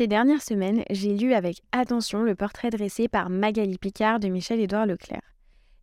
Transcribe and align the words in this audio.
Ces 0.00 0.06
dernières 0.06 0.40
semaines, 0.40 0.82
j'ai 0.88 1.14
lu 1.14 1.34
avec 1.34 1.60
attention 1.72 2.22
le 2.22 2.34
portrait 2.34 2.70
dressé 2.70 3.06
par 3.06 3.28
Magali 3.28 3.76
Picard 3.76 4.18
de 4.18 4.28
Michel-Édouard 4.28 4.86
Leclerc. 4.86 5.20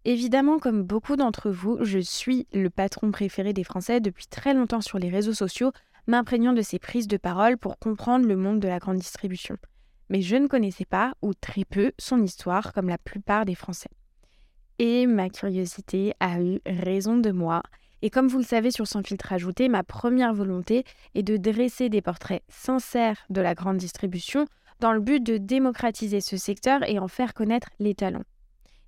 Évidemment, 0.05 0.57
comme 0.57 0.81
beaucoup 0.81 1.17
d'entre 1.17 1.51
vous, 1.51 1.77
je 1.81 1.99
suis 1.99 2.47
le 2.51 2.71
patron 2.71 3.11
préféré 3.11 3.53
des 3.53 3.63
Français 3.63 3.99
depuis 3.99 4.25
très 4.25 4.55
longtemps 4.55 4.81
sur 4.81 4.97
les 4.97 5.09
réseaux 5.09 5.35
sociaux, 5.35 5.71
m'imprégnant 6.07 6.53
de 6.53 6.63
ses 6.63 6.79
prises 6.79 7.07
de 7.07 7.17
parole 7.17 7.59
pour 7.59 7.77
comprendre 7.77 8.25
le 8.25 8.35
monde 8.35 8.59
de 8.59 8.67
la 8.67 8.79
grande 8.79 8.97
distribution. 8.97 9.55
Mais 10.09 10.23
je 10.23 10.35
ne 10.35 10.47
connaissais 10.47 10.85
pas, 10.85 11.13
ou 11.21 11.35
très 11.35 11.63
peu, 11.63 11.91
son 11.99 12.23
histoire 12.23 12.73
comme 12.73 12.89
la 12.89 12.97
plupart 12.97 13.45
des 13.45 13.53
Français. 13.53 13.91
Et 14.79 15.05
ma 15.05 15.29
curiosité 15.29 16.15
a 16.19 16.41
eu 16.41 16.59
raison 16.65 17.17
de 17.17 17.29
moi, 17.29 17.61
et 18.01 18.09
comme 18.09 18.27
vous 18.27 18.37
le 18.37 18.43
savez 18.43 18.71
sur 18.71 18.87
Sans 18.87 19.03
filtre 19.03 19.33
ajouté, 19.33 19.69
ma 19.69 19.83
première 19.83 20.33
volonté 20.33 20.83
est 21.15 21.23
de 21.23 21.37
dresser 21.37 21.89
des 21.89 22.01
portraits 22.01 22.43
sincères 22.47 23.25
de 23.29 23.41
la 23.41 23.55
grande 23.55 23.77
distribution 23.77 24.45
dans 24.79 24.93
le 24.93 24.99
but 24.99 25.23
de 25.23 25.37
démocratiser 25.37 26.21
ce 26.21 26.37
secteur 26.37 26.87
et 26.87 26.99
en 26.99 27.07
faire 27.07 27.33
connaître 27.33 27.69
les 27.79 27.95
talents. 27.95 28.25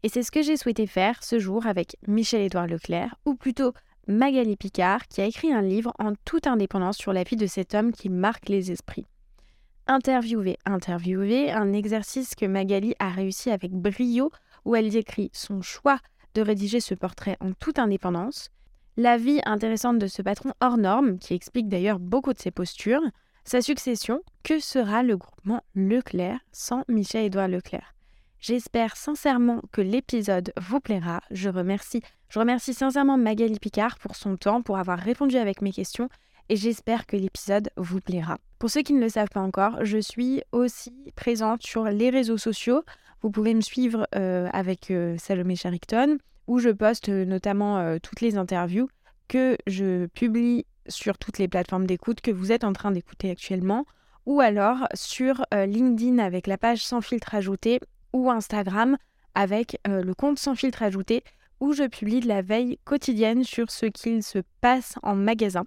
Et 0.03 0.09
c'est 0.09 0.23
ce 0.23 0.31
que 0.31 0.43
j'ai 0.43 0.57
souhaité 0.57 0.85
faire 0.85 1.23
ce 1.23 1.39
jour 1.39 1.65
avec 1.65 1.97
Michel-Édouard 2.07 2.67
Leclerc, 2.67 3.15
ou 3.25 3.35
plutôt 3.35 3.73
Magali 4.07 4.55
Picard, 4.55 5.07
qui 5.07 5.21
a 5.21 5.25
écrit 5.25 5.51
un 5.51 5.61
livre 5.61 5.93
en 5.99 6.13
toute 6.23 6.47
indépendance 6.47 6.97
sur 6.97 7.11
la 7.11 7.23
vie 7.23 7.35
de 7.35 7.47
cet 7.47 7.73
homme 7.73 7.91
qui 7.91 8.09
marque 8.09 8.47
les 8.47 8.71
esprits. 8.71 9.07
Interviewer, 9.87 10.57
interviewer, 10.65 11.51
un 11.51 11.73
exercice 11.73 12.35
que 12.35 12.45
Magali 12.45 12.93
a 12.99 13.09
réussi 13.09 13.49
avec 13.49 13.71
brio, 13.71 14.31
où 14.65 14.75
elle 14.75 14.89
décrit 14.89 15.31
son 15.33 15.61
choix 15.61 15.99
de 16.35 16.41
rédiger 16.41 16.79
ce 16.79 16.93
portrait 16.93 17.37
en 17.39 17.53
toute 17.53 17.79
indépendance, 17.79 18.49
la 18.99 19.15
vie 19.15 19.39
intéressante 19.45 19.97
de 19.97 20.07
ce 20.07 20.21
patron 20.21 20.51
hors 20.59 20.77
norme, 20.77 21.19
qui 21.19 21.33
explique 21.33 21.69
d'ailleurs 21.69 21.99
beaucoup 21.99 22.33
de 22.33 22.39
ses 22.39 22.51
postures, 22.51 23.01
sa 23.45 23.61
succession, 23.61 24.21
que 24.43 24.59
sera 24.59 25.03
le 25.03 25.15
groupement 25.15 25.63
Leclerc 25.73 26.41
sans 26.51 26.83
Michel-Édouard 26.89 27.47
Leclerc. 27.47 27.95
J'espère 28.41 28.97
sincèrement 28.97 29.61
que 29.71 29.79
l'épisode 29.79 30.51
vous 30.59 30.81
plaira. 30.81 31.21
Je 31.31 31.49
remercie, 31.49 32.01
je 32.27 32.39
remercie 32.39 32.73
sincèrement 32.73 33.17
Magali 33.17 33.57
Picard 33.57 33.97
pour 33.99 34.17
son 34.17 34.35
temps, 34.35 34.61
pour 34.61 34.77
avoir 34.77 34.99
répondu 34.99 35.37
avec 35.37 35.61
mes 35.61 35.71
questions 35.71 36.09
et 36.49 36.57
j'espère 36.57 37.05
que 37.05 37.15
l'épisode 37.15 37.69
vous 37.77 38.01
plaira. 38.01 38.37
Pour 38.59 38.69
ceux 38.69 38.81
qui 38.81 38.91
ne 38.91 38.99
le 38.99 39.07
savent 39.07 39.29
pas 39.29 39.39
encore, 39.39 39.85
je 39.85 39.97
suis 39.97 40.41
aussi 40.51 40.91
présente 41.15 41.63
sur 41.63 41.85
les 41.85 42.09
réseaux 42.09 42.37
sociaux. 42.37 42.83
Vous 43.21 43.31
pouvez 43.31 43.53
me 43.53 43.61
suivre 43.61 44.07
euh, 44.15 44.49
avec 44.51 44.91
euh, 44.91 45.15
Salomé 45.17 45.55
Sherrington 45.55 46.17
où 46.49 46.57
je 46.57 46.69
poste 46.69 47.09
euh, 47.09 47.25
notamment 47.25 47.77
euh, 47.77 47.97
toutes 48.01 48.21
les 48.21 48.35
interviews 48.35 48.89
que 49.27 49.55
je 49.67 50.07
publie 50.07 50.65
sur 50.87 51.19
toutes 51.19 51.37
les 51.37 51.47
plateformes 51.47 51.85
d'écoute 51.85 52.21
que 52.21 52.31
vous 52.31 52.51
êtes 52.51 52.63
en 52.63 52.73
train 52.73 52.89
d'écouter 52.89 53.29
actuellement, 53.29 53.85
ou 54.25 54.41
alors 54.41 54.87
sur 54.95 55.45
euh, 55.53 55.67
LinkedIn 55.67 56.17
avec 56.17 56.47
la 56.47 56.57
page 56.57 56.83
sans 56.83 57.01
filtre 57.01 57.35
ajouté, 57.35 57.79
ou 58.13 58.31
Instagram 58.31 58.97
avec 59.35 59.79
le 59.85 60.11
compte 60.13 60.39
sans 60.39 60.55
filtre 60.55 60.81
ajouté, 60.81 61.23
où 61.59 61.73
je 61.73 61.83
publie 61.83 62.19
de 62.19 62.27
la 62.27 62.41
veille 62.41 62.79
quotidienne 62.83 63.43
sur 63.43 63.69
ce 63.69 63.85
qu'il 63.85 64.23
se 64.23 64.39
passe 64.59 64.95
en 65.03 65.13
magasin. 65.13 65.65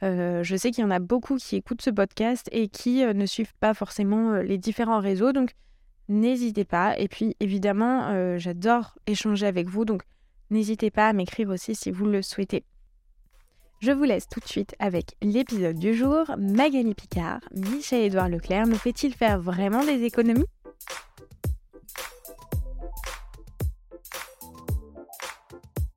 je 0.00 0.56
sais 0.56 0.70
qu'il 0.70 0.82
y 0.82 0.86
en 0.86 0.92
a 0.92 1.00
beaucoup 1.00 1.36
qui 1.36 1.56
écoutent 1.56 1.82
ce 1.82 1.90
podcast 1.90 2.48
et 2.52 2.68
qui 2.68 3.04
ne 3.04 3.26
suivent 3.26 3.54
pas 3.58 3.74
forcément 3.74 4.34
les 4.34 4.56
différents 4.56 5.00
réseaux, 5.00 5.32
donc 5.32 5.50
n'hésitez 6.08 6.64
pas. 6.64 6.98
Et 6.98 7.08
puis 7.08 7.36
évidemment, 7.40 8.38
j'adore 8.38 8.98
échanger 9.06 9.46
avec 9.46 9.68
vous, 9.68 9.84
donc 9.84 10.02
N'hésitez 10.52 10.90
pas 10.90 11.08
à 11.08 11.14
m'écrire 11.14 11.48
aussi 11.48 11.74
si 11.74 11.90
vous 11.90 12.04
le 12.04 12.20
souhaitez. 12.20 12.62
Je 13.80 13.90
vous 13.90 14.04
laisse 14.04 14.28
tout 14.28 14.38
de 14.38 14.46
suite 14.46 14.74
avec 14.78 15.16
l'épisode 15.22 15.78
du 15.78 15.94
jour. 15.94 16.26
Magali 16.36 16.94
Picard, 16.94 17.40
Michel-Édouard 17.54 18.28
Leclerc, 18.28 18.66
me 18.66 18.74
fait-il 18.74 19.14
faire 19.14 19.40
vraiment 19.40 19.82
des 19.82 20.02
économies? 20.04 20.44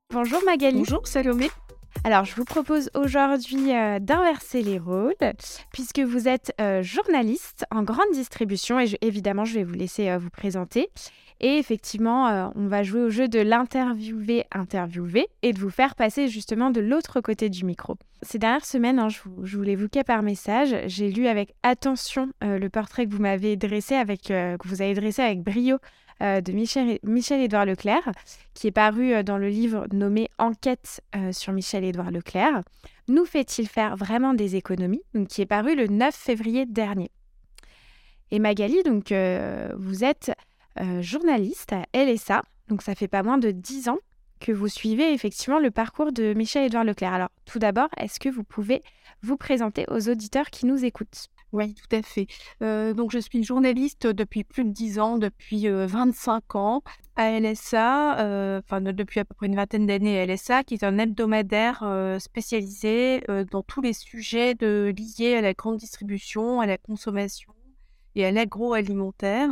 Bonjour 0.09 0.41
Magali. 0.45 0.77
Bonjour 0.77 1.05
Salomé. 1.05 1.49
Alors, 2.05 2.23
je 2.23 2.35
vous 2.35 2.45
propose 2.45 2.91
aujourd'hui 2.93 3.73
euh, 3.73 3.97
d'inverser 3.97 4.61
les 4.61 4.77
rôles, 4.77 5.15
puisque 5.73 6.01
vous 6.01 6.27
êtes 6.27 6.53
euh, 6.61 6.83
journaliste 6.83 7.65
en 7.71 7.81
grande 7.81 8.11
distribution, 8.13 8.79
et 8.79 8.95
évidemment, 9.01 9.43
je 9.43 9.55
vais 9.55 9.63
vous 9.63 9.73
laisser 9.73 10.09
euh, 10.09 10.19
vous 10.19 10.29
présenter. 10.29 10.91
Et 11.39 11.57
effectivement, 11.57 12.51
on 12.55 12.67
va 12.67 12.83
jouer 12.83 13.01
au 13.01 13.09
jeu 13.09 13.27
de 13.27 13.39
l'interviewer, 13.39 14.45
interviewer, 14.53 15.27
et 15.41 15.51
de 15.51 15.59
vous 15.59 15.71
faire 15.71 15.95
passer 15.95 16.27
justement 16.29 16.69
de 16.69 16.79
l'autre 16.79 17.21
côté 17.21 17.49
du 17.49 17.65
micro. 17.65 17.95
Ces 18.21 18.37
dernières 18.37 18.65
semaines, 18.65 18.99
hein, 18.99 19.09
je, 19.09 19.19
vous, 19.25 19.61
l'ai 19.61 19.71
l'évoquais 19.71 20.05
par 20.05 20.21
message, 20.21 20.73
j'ai 20.85 21.11
lu 21.11 21.27
avec 21.27 21.53
attention 21.61 22.29
le 22.41 22.69
portrait 22.69 23.05
que 23.05 23.11
vous 23.11 23.21
m'avez 23.21 23.57
dressé, 23.57 23.95
avec, 23.95 24.21
que 24.21 24.67
vous 24.67 24.81
avez 24.81 24.93
dressé 24.93 25.23
avec 25.23 25.41
brio 25.41 25.77
euh, 26.21 26.39
de 26.39 26.53
Michel-Édouard 26.53 27.65
Leclerc, 27.65 28.09
qui 28.53 28.67
est 28.67 28.71
paru 28.71 29.13
euh, 29.13 29.21
dans 29.21 29.37
le 29.37 29.49
livre 29.49 29.85
nommé 29.91 30.29
Enquête 30.37 31.01
euh, 31.13 31.33
sur 31.33 31.51
Michel-Édouard 31.51 32.09
Leclerc. 32.09 32.61
Nous 33.09 33.25
fait-il 33.25 33.67
faire 33.67 33.97
vraiment 33.97 34.33
des 34.33 34.55
économies 34.55 35.03
qui 35.27 35.41
est 35.41 35.45
paru 35.45 35.75
le 35.75 35.87
9 35.87 36.15
février 36.15 36.65
dernier. 36.65 37.11
Et 38.31 38.39
Magali, 38.39 38.81
donc, 38.83 39.13
vous 39.77 40.03
êtes 40.03 40.31
journaliste 41.01 41.73
à 41.73 41.85
LSA, 41.93 42.41
donc 42.69 42.81
ça 42.81 42.95
fait 42.95 43.07
pas 43.07 43.21
moins 43.21 43.37
de 43.37 43.51
10 43.51 43.89
ans 43.89 43.99
que 44.39 44.51
vous 44.51 44.67
suivez 44.67 45.13
effectivement 45.13 45.59
le 45.59 45.69
parcours 45.69 46.11
de 46.11 46.33
Michel-Édouard 46.33 46.85
Leclerc. 46.85 47.13
Alors, 47.13 47.29
tout 47.45 47.59
d'abord, 47.59 47.89
est-ce 47.97 48.19
que 48.19 48.29
vous 48.29 48.43
pouvez 48.43 48.81
vous 49.21 49.37
présenter 49.37 49.85
aux 49.89 50.09
auditeurs 50.09 50.49
qui 50.49 50.65
nous 50.65 50.83
écoutent? 50.83 51.29
Oui, 51.55 51.73
tout 51.73 51.95
à 51.95 52.01
fait. 52.01 52.27
Donc, 52.61 53.11
je 53.11 53.19
suis 53.19 53.43
journaliste 53.43 54.07
depuis 54.07 54.43
plus 54.43 54.65
de 54.65 54.71
10 54.71 54.99
ans, 54.99 55.17
depuis 55.17 55.67
25 55.67 56.43
euh, 56.55 56.57
ans 56.57 56.83
à 57.15 57.39
LSA, 57.39 58.59
enfin 58.59 58.81
depuis 58.81 59.21
à 59.21 59.25
peu 59.25 59.33
près 59.33 59.47
une 59.47 59.55
vingtaine 59.55 59.85
d'années 59.85 60.19
à 60.19 60.25
LSA, 60.25 60.63
qui 60.63 60.73
est 60.73 60.83
un 60.83 60.97
hebdomadaire 60.97 61.83
spécialisé 62.19 63.21
dans 63.51 63.63
tous 63.63 63.81
les 63.81 63.93
sujets 63.93 64.53
liés 64.59 65.35
à 65.35 65.41
la 65.41 65.53
grande 65.53 65.77
distribution, 65.77 66.59
à 66.59 66.65
la 66.65 66.77
consommation 66.77 67.53
et 68.15 68.25
à 68.25 68.31
l'agroalimentaire. 68.31 69.49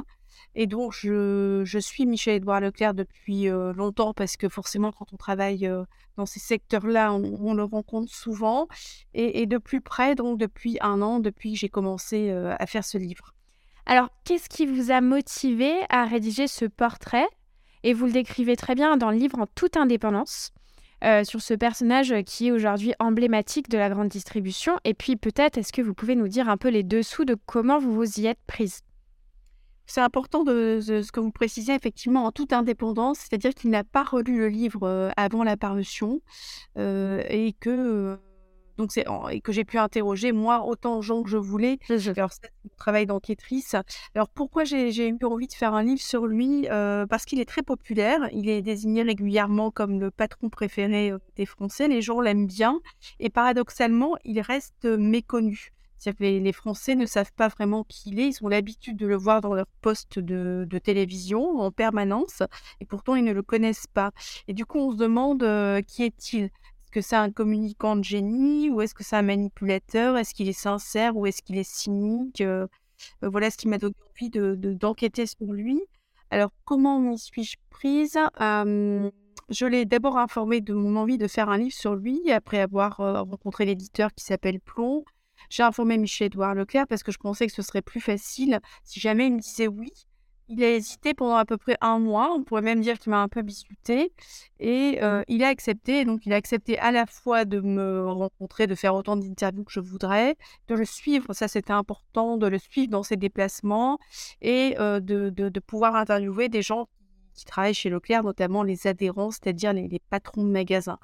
Et 0.56 0.68
donc, 0.68 0.94
je, 0.94 1.78
suis 1.80 2.06
Michel-Édouard 2.06 2.62
Leclerc 2.62 2.94
depuis 2.94 3.48
longtemps 3.48 4.14
parce 4.14 4.38
que 4.38 4.50
forcément, 4.50 4.92
quand 4.92 5.14
on 5.14 5.18
travaille 5.18 5.70
dans 6.18 6.26
ces 6.26 6.40
secteurs-là, 6.40 7.14
on, 7.14 7.54
le 7.54 7.64
rencontre 7.64 8.14
souvent. 8.14 8.68
Et, 9.14 9.46
de 9.46 9.58
plus 9.58 9.82
près, 9.82 10.16
donc 10.16 10.40
depuis 10.40 10.78
un 10.82 11.02
an, 11.02 11.20
depuis 11.20 11.53
que 11.53 11.59
j'ai 11.59 11.70
commencé 11.70 12.30
à 12.32 12.66
faire 12.68 12.84
ce 12.84 12.98
livre. 12.98 13.34
Alors, 13.86 14.09
qu'est-ce 14.24 14.50
qui 14.50 14.66
vous 14.66 14.92
a 14.92 15.02
motivé 15.02 15.74
à 15.90 16.06
rédiger 16.06 16.48
ce 16.48 16.66
portrait? 16.66 17.28
Et 17.84 17.94
vous 17.94 18.06
le 18.06 18.14
décrivez 18.14 18.56
très 18.56 18.76
bien 18.76 18.96
dans 18.96 19.12
le 19.12 19.18
livre 19.18 19.40
en 19.40 19.48
toute 19.48 19.76
indépendance. 19.78 20.52
sur 21.24 21.42
ce 21.42 21.53
personnage 21.53 22.14
qui 22.26 22.48
est 22.48 22.52
aujourd'hui 22.52 22.94
emblématique 23.00 23.70
de 23.70 23.78
la 23.78 23.90
grande 23.90 24.08
distribution. 24.08 24.78
Et 24.86 24.94
puis 24.94 25.18
peut-être, 25.18 25.58
est-ce 25.58 25.74
que 25.74 25.82
vous 25.82 25.94
pouvez 25.94 26.16
nous 26.16 26.30
dire 26.30 26.48
un 26.48 26.58
peu 26.58 26.70
les 26.70 26.84
dessous 26.84 27.26
de 27.26 27.36
comment 27.46 27.80
vous 27.80 27.94
vous 27.94 28.20
y 28.20 28.28
êtes 28.28 28.40
prise? 28.48 28.84
C'est 29.86 30.02
important 30.02 30.44
de, 30.44 30.80
ce 30.82 31.12
que 31.12 31.20
vous 31.20 31.32
précisez 31.32 31.74
effectivement 31.74 32.26
en 32.26 32.32
toute 32.32 32.54
indépendance, 32.54 33.20
c'est-à-dire 33.20 33.54
qu'il 33.54 33.70
n'a 33.70 33.84
pas 33.84 34.04
relu 34.04 34.38
le 34.38 34.48
livre 34.48 34.84
euh, 34.84 35.10
avant 35.18 35.44
la 35.44 35.58
parution 35.58 36.22
euh, 36.78 37.24
et 37.30 37.54
que 37.54 37.70
euh, 37.70 38.18
donc 38.78 38.92
c'est 38.92 39.06
et 39.30 39.40
que 39.40 39.52
j'ai 39.52 39.66
pu 39.66 39.78
interroger 39.78 40.32
moi 40.32 40.66
autant 40.66 40.98
de 40.98 41.02
gens 41.02 41.22
que 41.22 41.30
je 41.30 41.38
voulais. 41.38 41.78
Alors 42.16 42.32
c'est 42.32 42.52
mon 42.64 42.72
travail 42.76 43.06
d'enquêtrice. 43.06 43.76
Alors 44.16 44.30
pourquoi 44.30 44.64
j'ai 44.64 45.08
eu 45.08 45.18
envie 45.24 45.48
de 45.48 45.54
faire 45.54 45.76
un 45.76 45.84
livre 45.84 46.02
sur 46.02 46.26
lui 46.26 46.66
Parce 46.68 47.26
qu'il 47.26 47.40
est 47.40 47.46
très 47.46 47.62
populaire. 47.62 48.28
Il 48.32 48.50
est 48.50 48.64
désigné 48.64 49.04
régulièrement 49.04 49.70
comme 49.70 50.00
le 50.00 50.10
patron 50.10 50.50
préféré 50.50 51.14
des 51.36 51.46
Français. 51.46 51.88
Les 51.88 52.02
gens 52.02 52.20
l'aiment 52.20 52.48
bien 52.48 52.80
et 53.20 53.30
paradoxalement 53.30 54.16
il 54.26 54.42
reste 54.42 54.86
méconnu. 54.86 55.72
Que 56.12 56.24
les, 56.24 56.52
Français 56.52 56.96
ne 56.96 57.05
savent 57.05 57.32
pas 57.32 57.47
vraiment 57.47 57.85
qui 57.85 58.09
il 58.09 58.20
est. 58.20 58.28
Ils 58.28 58.46
ont 58.46 58.50
l'habitude 58.50 58.97
de 58.97 59.08
le 59.08 59.16
voir 59.16 59.40
dans 59.40 59.53
leur 59.53 59.67
poste 59.82 60.20
de, 60.20 60.67
télévision 60.84 61.59
en 61.59 61.72
permanence, 61.72 62.44
et 62.82 62.85
pourtant 62.85 63.16
ils 63.16 63.23
ne 63.23 63.32
le 63.32 63.41
connaissent 63.41 63.88
pas. 63.88 64.11
Et 64.50 64.53
du 64.53 64.66
coup, 64.66 64.79
on 64.79 64.91
se 64.91 64.97
demande 64.97 65.44
euh, 65.44 65.82
qui 65.82 66.03
est-il? 66.03 66.46
Est-ce 66.46 66.91
que 66.91 67.02
c'est 67.02 67.16
un 67.16 67.32
communicant 67.32 67.96
de 67.96 68.03
génie 68.03 68.70
ou 68.70 68.82
est-ce 68.82 68.94
que 68.94 69.03
c'est 69.03 69.16
un 69.16 69.22
manipulateur? 69.22 70.17
Est-ce 70.17 70.34
qu'il 70.34 70.50
est 70.50 70.53
sincère 70.53 71.16
ou 71.16 71.26
est-ce 71.26 71.41
qu'il 71.41 71.58
est 71.58 71.70
cynique 71.70 72.41
euh, 72.41 72.67
euh, 73.23 73.29
Voilà 73.29 73.50
ce 73.50 73.58
qui 73.58 73.70
m'a 73.70 73.78
donné 73.78 73.96
envie 74.11 74.29
d'enquêter 74.29 75.23
de, 75.23 75.29
sur 75.29 75.53
lui. 75.53 75.82
Alors, 76.32 76.52
comment 76.66 77.00
m'y 77.00 77.17
suis-je 77.17 77.55
prise? 77.70 78.20
Je 79.50 79.66
l'ai 79.66 79.85
d'abord 79.85 80.17
informé 80.17 80.61
de 80.61 80.73
mon 80.73 80.96
envie 80.97 81.17
de 81.17 81.28
faire 81.28 81.50
un 81.50 81.58
livre 81.58 81.76
sur 81.76 81.96
lui 81.96 82.32
après 82.32 82.59
avoir 82.59 82.97
rencontré 82.97 83.66
l'éditeur 83.66 84.14
qui 84.14 84.23
s'appelle 84.23 84.59
Plomb 84.59 85.05
j'ai 85.49 85.63
informé 85.63 85.97
Michel-Édouard 85.97 86.55
Leclerc 86.55 86.87
parce 86.87 87.03
que 87.03 87.11
je 87.11 87.17
pensais 87.17 87.47
que 87.47 87.53
ce 87.53 87.61
serait 87.61 87.81
plus 87.81 88.01
facile 88.01 88.59
si 88.84 88.99
jamais 88.99 89.28
il 89.28 89.34
me 89.34 89.40
disait 89.40 89.67
oui 89.67 89.91
il 90.49 90.63
a 90.63 90.72
hésité 90.72 91.13
pendant 91.13 91.35
à 91.35 91.45
peu 91.45 91.57
près 91.57 91.78
un 91.81 91.99
mois. 91.99 92.31
On 92.34 92.43
pourrait 92.43 92.61
même 92.61 92.81
dire 92.81 92.99
qu'il 92.99 93.11
m'a 93.11 93.22
un 93.22 93.28
peu 93.28 93.41
biscuité. 93.41 94.11
Et 94.59 94.99
euh, 95.01 95.23
il 95.28 95.43
a 95.43 95.47
accepté. 95.47 96.05
Donc, 96.05 96.25
il 96.25 96.34
a 96.34 96.35
accepté 96.35 96.78
à 96.79 96.91
la 96.91 97.05
fois 97.05 97.45
de 97.45 97.59
me 97.59 98.09
rencontrer, 98.09 98.67
de 98.67 98.75
faire 98.75 98.95
autant 98.95 99.16
d'interviews 99.16 99.63
que 99.63 99.72
je 99.72 99.79
voudrais, 99.79 100.35
de 100.67 100.75
le 100.75 100.85
suivre. 100.85 101.34
Ça, 101.34 101.47
c'était 101.47 101.73
important, 101.73 102.37
de 102.37 102.47
le 102.47 102.59
suivre 102.59 102.90
dans 102.90 103.03
ses 103.03 103.16
déplacements 103.16 103.97
et 104.41 104.75
euh, 104.79 104.99
de, 104.99 105.29
de, 105.29 105.59
pouvoir 105.59 105.95
interviewer 105.95 106.49
des 106.49 106.61
gens 106.61 106.87
qui 107.34 107.45
travaillent 107.45 107.73
chez 107.73 107.90
Leclerc, 107.90 108.23
notamment 108.23 108.63
les 108.63 108.85
adhérents, 108.85 109.31
c'est-à-dire 109.31 109.73
les, 109.73 109.87
les, 109.87 109.99
patrons 109.99 110.43
de 110.43 110.51
magasins. 110.51 110.99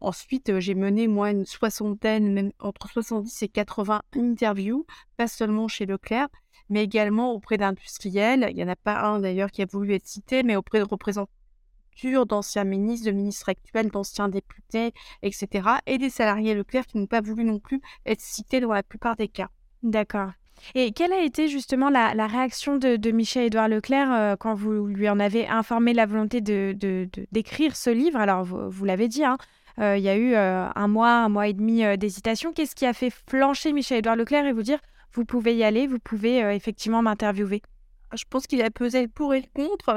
Ensuite, 0.00 0.48
euh, 0.50 0.60
j'ai 0.60 0.74
mené, 0.74 1.08
moi, 1.08 1.30
une 1.30 1.46
soixantaine, 1.46 2.32
même 2.32 2.52
entre 2.58 2.88
70 2.88 3.42
et 3.42 3.48
80 3.48 4.02
interviews, 4.16 4.86
pas 5.16 5.28
seulement 5.28 5.68
chez 5.68 5.86
Leclerc, 5.86 6.28
mais 6.68 6.84
également 6.84 7.32
auprès 7.32 7.58
d'industriels. 7.58 8.46
Il 8.50 8.56
n'y 8.56 8.64
en 8.64 8.68
a 8.68 8.76
pas 8.76 9.00
un 9.00 9.20
d'ailleurs 9.20 9.50
qui 9.50 9.62
a 9.62 9.66
voulu 9.66 9.94
être 9.94 10.06
cité, 10.06 10.42
mais 10.42 10.56
auprès 10.56 10.78
de 10.78 10.84
représentants 10.84 11.30
d'anciens 12.26 12.64
ministres, 12.64 13.06
de 13.06 13.12
ministres 13.12 13.48
actuels, 13.48 13.90
d'anciens 13.90 14.28
députés, 14.28 14.92
etc. 15.22 15.68
Et 15.86 15.98
des 15.98 16.10
salariés 16.10 16.54
Leclerc 16.54 16.86
qui 16.86 16.98
n'ont 16.98 17.06
pas 17.06 17.20
voulu 17.20 17.44
non 17.44 17.58
plus 17.58 17.80
être 18.06 18.20
cités 18.20 18.60
dans 18.60 18.72
la 18.72 18.82
plupart 18.82 19.16
des 19.16 19.28
cas. 19.28 19.48
D'accord. 19.82 20.30
Et 20.74 20.92
quelle 20.92 21.12
a 21.12 21.22
été 21.22 21.48
justement 21.48 21.88
la, 21.88 22.26
réaction 22.26 22.76
de, 22.76 23.10
Michel-Édouard 23.10 23.68
Leclerc 23.68 24.12
euh, 24.12 24.36
quand 24.36 24.54
vous 24.54 24.86
lui 24.86 25.08
en 25.08 25.18
avez 25.18 25.48
informé 25.48 25.94
la 25.94 26.04
volonté 26.04 26.42
de, 26.42 26.76
d'écrire 27.32 27.76
ce 27.76 27.88
livre? 27.88 28.18
Alors, 28.18 28.44
vous, 28.44 28.84
l'avez 28.84 29.08
dit, 29.08 29.24
hein, 29.24 29.38
euh, 29.80 29.96
il 29.96 30.02
y 30.02 30.08
a 30.08 30.16
eu 30.16 30.34
euh, 30.34 30.68
un 30.74 30.88
mois, 30.88 31.12
un 31.12 31.28
mois 31.28 31.48
et 31.48 31.52
demi 31.52 31.82
d'hésitation. 31.98 32.52
Qu'est-ce 32.52 32.74
qui 32.74 32.86
a 32.86 32.92
fait 32.92 33.10
flancher 33.10 33.72
Michel-Édouard 33.72 34.16
Leclerc 34.16 34.46
et 34.46 34.52
vous 34.52 34.62
dire 34.62 34.80
vous 35.12 35.24
pouvez 35.24 35.56
y 35.56 35.64
aller, 35.64 35.86
vous 35.86 35.98
pouvez 35.98 36.42
euh, 36.42 36.54
effectivement 36.54 37.02
m'interviewer? 37.02 37.62
Je 38.12 38.24
pense 38.28 38.46
qu'il 38.46 38.62
a 38.62 38.70
pesé 38.70 39.06
pour 39.08 39.34
et 39.34 39.48
contre. 39.54 39.94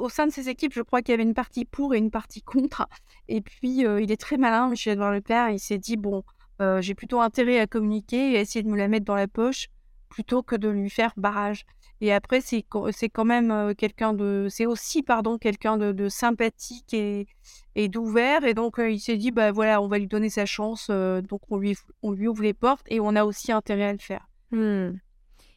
au 0.00 0.08
sein 0.08 0.26
de 0.26 0.32
ses 0.32 0.48
équipes, 0.48 0.72
je 0.72 0.82
crois 0.82 1.02
qu'il 1.02 1.12
y 1.12 1.14
avait 1.14 1.22
une 1.22 1.34
partie 1.34 1.64
pour 1.64 1.94
et 1.94 1.98
une 1.98 2.10
partie 2.10 2.42
contre. 2.42 2.86
Et 3.28 3.40
puis, 3.40 3.86
euh, 3.86 4.00
il 4.00 4.10
est 4.10 4.20
très 4.20 4.36
malin, 4.36 4.68
Michel 4.68 4.94
Edouard 4.94 5.12
Leclerc. 5.12 5.50
Il 5.50 5.60
s'est 5.60 5.78
dit, 5.78 5.96
bon, 5.96 6.24
euh, 6.60 6.80
j'ai 6.80 6.94
plutôt 6.94 7.20
intérêt 7.20 7.60
à 7.60 7.66
communiquer 7.66 8.32
et 8.32 8.38
à 8.38 8.40
essayer 8.40 8.62
de 8.62 8.68
me 8.68 8.76
la 8.76 8.88
mettre 8.88 9.04
dans 9.04 9.14
la 9.14 9.28
poche 9.28 9.68
plutôt 10.08 10.42
que 10.42 10.56
de 10.56 10.68
lui 10.68 10.90
faire 10.90 11.12
barrage. 11.16 11.64
Et 12.00 12.12
après, 12.12 12.40
c'est 12.40 12.62
quand 12.62 13.24
même 13.24 13.74
quelqu'un 13.76 14.12
de... 14.12 14.48
C'est 14.50 14.66
aussi, 14.66 15.02
pardon, 15.02 15.38
quelqu'un 15.38 15.76
de, 15.76 16.08
sympathique 16.08 16.92
et, 16.94 17.88
d'ouvert. 17.88 18.44
Et 18.44 18.54
donc, 18.54 18.76
il 18.78 19.00
s'est 19.00 19.16
dit, 19.16 19.30
bah 19.30 19.52
voilà, 19.52 19.80
on 19.80 19.88
va 19.88 19.98
lui 19.98 20.06
donner 20.06 20.28
sa 20.28 20.46
chance. 20.46 20.88
donc, 20.90 21.40
on 21.50 21.56
lui, 21.56 21.76
on 22.02 22.12
lui 22.12 22.28
ouvre 22.28 22.42
les 22.42 22.54
portes 22.54 22.86
et 22.88 23.00
on 23.00 23.16
a 23.16 23.24
aussi 23.24 23.52
intérêt 23.52 23.84
à 23.84 23.92
le 23.92 23.98
faire. 23.98 24.28
Mmh. 24.50 24.98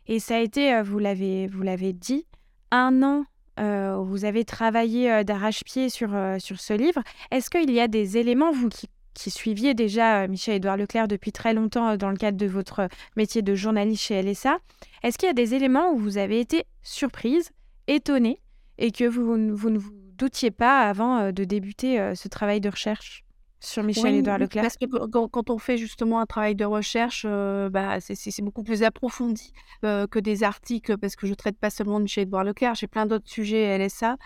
Et 0.08 0.20
ça 0.20 0.38
a 0.38 0.40
été, 0.40 0.82
vous 0.84 1.00
l'avez, 1.00 1.48
vous 1.48 1.64
l'avez 1.64 1.94
dit, 1.94 2.26
un 2.72 3.04
an. 3.04 3.26
Euh, 3.60 3.98
vous 3.98 4.24
avez 4.24 4.46
travaillé 4.46 5.24
d'arrache-pied 5.24 5.90
sur, 5.90 6.10
sur 6.38 6.60
ce 6.60 6.74
livre. 6.74 7.02
Est-ce 7.32 7.50
qu'il 7.50 7.72
y 7.72 7.80
a 7.80 7.88
des 7.88 8.18
éléments, 8.18 8.52
vous 8.52 8.70
qui, 8.70 8.88
qui 9.18 9.32
suiviez 9.32 9.74
déjà 9.74 10.28
Michel-Édouard 10.28 10.78
Leclerc 10.78 11.08
depuis 11.08 11.32
très 11.32 11.54
longtemps 11.54 11.98
dans 11.98 12.12
le 12.12 12.18
cadre 12.18 12.38
de 12.38 12.46
votre 12.46 12.88
métier 13.16 13.42
de 13.42 13.56
journaliste 13.56 14.04
chez 14.04 14.22
LSA, 14.22 14.60
est-ce 15.04 15.18
qu'il 15.18 15.28
y 15.28 15.30
a 15.30 15.34
des 15.34 15.56
éléments 15.56 15.92
où 15.92 15.98
vous 15.98 16.18
avez 16.18 16.40
été 16.40 16.66
surprise, 16.84 17.50
étonnée, 17.88 18.40
et 18.78 18.92
que 18.92 19.06
vous, 19.06 19.56
vous 19.56 19.70
ne 19.70 19.80
vous 19.80 19.92
doutiez 20.18 20.52
pas 20.52 20.82
avant 20.82 21.32
de 21.32 21.44
débuter 21.44 22.14
ce 22.16 22.28
travail 22.28 22.62
de 22.62 22.70
recherche? 22.70 23.24
Sur 23.60 23.84
Michel-Édouard 23.84 24.38
Leclerc 24.38 24.64
Parce 24.64 24.78
que 24.78 24.86
quand, 25.28 25.50
on 25.50 25.58
fait 25.58 25.78
justement 25.78 26.20
un 26.20 26.26
travail 26.26 26.56
de 26.56 26.66
recherche, 26.66 27.26
euh, 27.28 27.70
bah, 27.70 28.00
c'est 28.00 28.42
beaucoup 28.42 28.64
plus 28.64 28.84
approfondi 28.84 29.52
euh, 29.84 30.08
que 30.08 30.20
des 30.20 30.44
articles, 30.44 30.98
parce 30.98 31.16
que 31.16 31.26
je 31.26 31.32
ne 31.32 31.36
traite 31.36 31.58
pas 31.58 31.70
seulement 31.70 32.00
de 32.00 32.04
Michel-Édouard 32.04 32.44
Leclerc, 32.44 32.76
j'ai 32.76 32.88
plein 32.88 33.06
d'autres 33.06 33.30
sujets 33.30 33.78
LSA, 33.78 34.18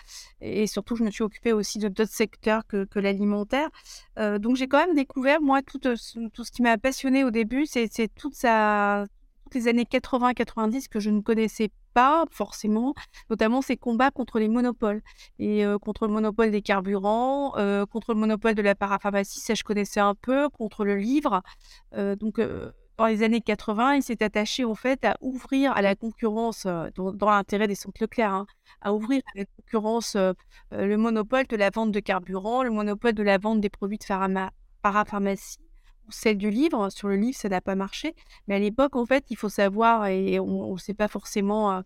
et 0.41 0.67
surtout 0.67 0.95
je 0.95 1.03
me 1.03 1.11
suis 1.11 1.23
occupée 1.23 1.53
aussi 1.53 1.79
de 1.79 1.87
d'autres 1.87 2.11
secteurs 2.11 2.65
que, 2.67 2.87
l'alimentaire. 2.95 3.69
Euh, 4.19 4.37
donc 4.37 4.55
j'ai 4.55 4.67
quand 4.67 4.85
même 4.85 4.95
découvert, 4.95 5.41
moi, 5.41 5.61
tout, 5.61 5.79
tout 5.79 5.95
ce 6.43 6.51
qui 6.51 6.61
m'a 6.61 6.77
passionné 6.77 7.23
au 7.23 7.31
début, 7.31 7.65
c'est 7.65 7.89
toute 8.15 8.35
sa, 8.35 9.05
les 9.53 9.67
années 9.67 9.83
80-90 9.83 10.87
que 10.87 10.99
je 10.99 11.09
ne 11.09 11.21
connaissais 11.21 11.69
pas 11.93 12.25
forcément, 12.31 12.93
notamment 13.29 13.61
ces 13.61 13.77
combats 13.77 14.11
contre 14.11 14.39
les 14.39 14.47
monopoles 14.47 15.01
et 15.39 15.65
euh, 15.65 15.77
contre 15.77 16.07
le 16.07 16.13
monopole 16.13 16.51
des 16.51 16.61
carburants, 16.61 17.53
euh, 17.57 17.85
contre 17.85 18.13
le 18.13 18.19
monopole 18.19 18.55
de 18.55 18.61
la 18.61 18.75
parapharmacie, 18.75 19.39
ça 19.39 19.53
je 19.53 19.63
connaissais 19.63 19.99
un 19.99 20.15
peu, 20.15 20.49
contre 20.49 20.85
le 20.85 20.95
livre. 20.95 21.41
Euh, 21.95 22.15
donc 22.15 22.39
dans 22.97 23.05
les 23.07 23.23
années 23.23 23.41
80, 23.41 23.95
il 23.95 24.03
s'est 24.03 24.23
attaché 24.23 24.63
en 24.63 24.75
fait 24.75 25.03
à 25.05 25.17
ouvrir 25.21 25.71
à 25.73 25.81
la 25.81 25.95
concurrence, 25.95 26.67
dans, 26.95 27.29
l'intérêt 27.29 27.67
des 27.67 27.75
centres 27.75 28.01
Leclerc, 28.01 28.33
hein, 28.33 28.45
à 28.81 28.93
ouvrir 28.93 29.21
à 29.33 29.39
la 29.39 29.45
concurrence 29.45 30.15
le 30.71 30.95
monopole 30.97 31.47
de 31.47 31.55
la 31.55 31.71
vente 31.71 31.91
de 31.91 31.99
carburant, 31.99 32.63
le 32.63 32.69
monopole 32.69 33.13
de 33.13 33.23
la 33.23 33.37
vente 33.37 33.59
des 33.59 33.69
produits 33.69 33.97
de 33.97 34.49
parapharmacie 34.81 35.59
celle 36.09 36.37
du 36.37 36.49
livre. 36.49 36.89
Sur 36.89 37.07
le 37.07 37.15
livre, 37.15 37.37
ça 37.37 37.49
n'a 37.49 37.61
pas 37.61 37.75
marché. 37.75 38.15
Mais 38.47 38.55
à 38.55 38.59
l'époque, 38.59 38.95
en 38.95 39.05
fait, 39.05 39.25
il 39.29 39.37
faut 39.37 39.49
savoir, 39.49 40.07
et 40.07 40.39
on 40.39 40.73
ne 40.73 40.77
sait 40.77 40.93
pas 40.93 41.07
forcément 41.07 41.71
euh, 41.71 41.81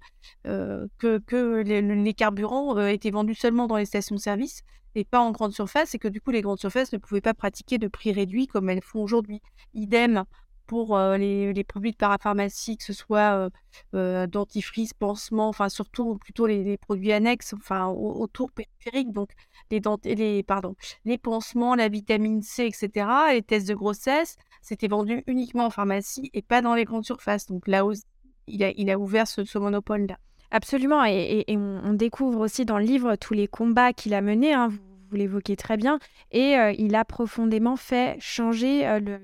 euh, 0.48 0.88
que, 0.98 1.20
que 1.20 1.62
les, 1.62 2.14
carburants 2.14 2.78
euh, 2.78 2.88
étaient 2.88 3.12
vendus 3.12 3.36
seulement 3.36 3.68
dans 3.68 3.78
les 3.78 3.86
stations-service 3.86 4.62
et 4.96 5.04
pas 5.04 5.20
en 5.20 5.32
grande 5.32 5.52
surface, 5.52 5.94
et 5.94 6.00
que 6.00 6.08
du 6.08 6.22
coup, 6.22 6.32
les 6.32 6.42
grandes 6.42 6.60
surfaces 6.60 6.94
ne 6.94 6.98
pouvaient 6.98 7.20
pas 7.20 7.34
pratiquer 7.34 7.78
de 7.78 7.90
prix 7.90 8.14
réduits 8.14 8.48
comme 8.48 8.70
elles 8.70 8.82
font 8.82 9.02
aujourd'hui. 9.02 9.42
Idem 9.74 10.24
pour 10.66 10.98
les, 10.98 11.64
produits 11.64 11.92
de 11.92 11.98
parapharmacie, 11.98 12.78
que 12.78 12.84
ce 12.84 12.94
soit 12.94 13.50
dentifrice, 13.94 14.94
pansement, 14.94 15.50
enfin 15.50 15.70
surtout 15.70 16.18
plutôt 16.18 16.48
les, 16.48 16.78
produits 16.78 17.12
annexes, 17.12 17.54
enfin 17.54 17.88
autour 17.88 18.52
périphériques, 18.52 19.12
donc 19.12 19.30
les, 19.72 21.18
pansements, 21.18 21.76
la 21.76 21.90
vitamine 21.90 22.42
C, 22.42 22.66
etc., 22.66 23.08
les 23.34 23.42
tests 23.42 23.68
de 23.68 23.76
grossesse, 23.76 24.38
c'était 24.62 24.88
vendu 24.88 25.24
uniquement 25.28 25.66
en 25.66 25.70
pharmacie 25.70 26.30
et 26.34 26.42
pas 26.42 26.62
dans 26.62 26.76
les 26.76 26.86
grandes 26.86 27.06
surfaces. 27.06 27.48
Donc 27.48 27.68
là 27.68 27.86
aussi, 27.86 28.04
il 28.48 28.90
a, 28.90 28.98
ouvert 28.98 29.28
ce, 29.28 29.58
monopole-là. 29.58 30.18
Absolument, 30.52 31.04
et, 31.06 31.46
on, 31.50 31.94
découvre 31.94 32.40
aussi 32.40 32.66
dans 32.66 32.78
le 32.78 32.86
livre 32.86 33.16
tous 33.16 33.34
les 33.34 33.48
combats 33.48 33.94
qu'il 33.94 34.14
a 34.14 34.22
menés, 34.22 34.54
hein, 34.54 34.70
vous, 34.70 35.16
l'évoquez 35.16 35.56
très 35.56 35.78
bien, 35.78 36.00
et 36.32 36.56
il 36.78 36.96
a 36.96 37.06
profondément 37.06 37.76
fait 37.76 38.18
changer 38.20 38.84
le 39.00 39.20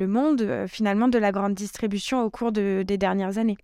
monde 0.00 0.42
euh, 0.42 0.66
finalement 0.66 1.08
de 1.08 1.18
la 1.18 1.32
grande 1.32 1.54
distribution 1.54 2.22
au 2.22 2.30
cours 2.30 2.52
des 2.52 2.84
dernières 2.84 3.38
années. 3.38 3.58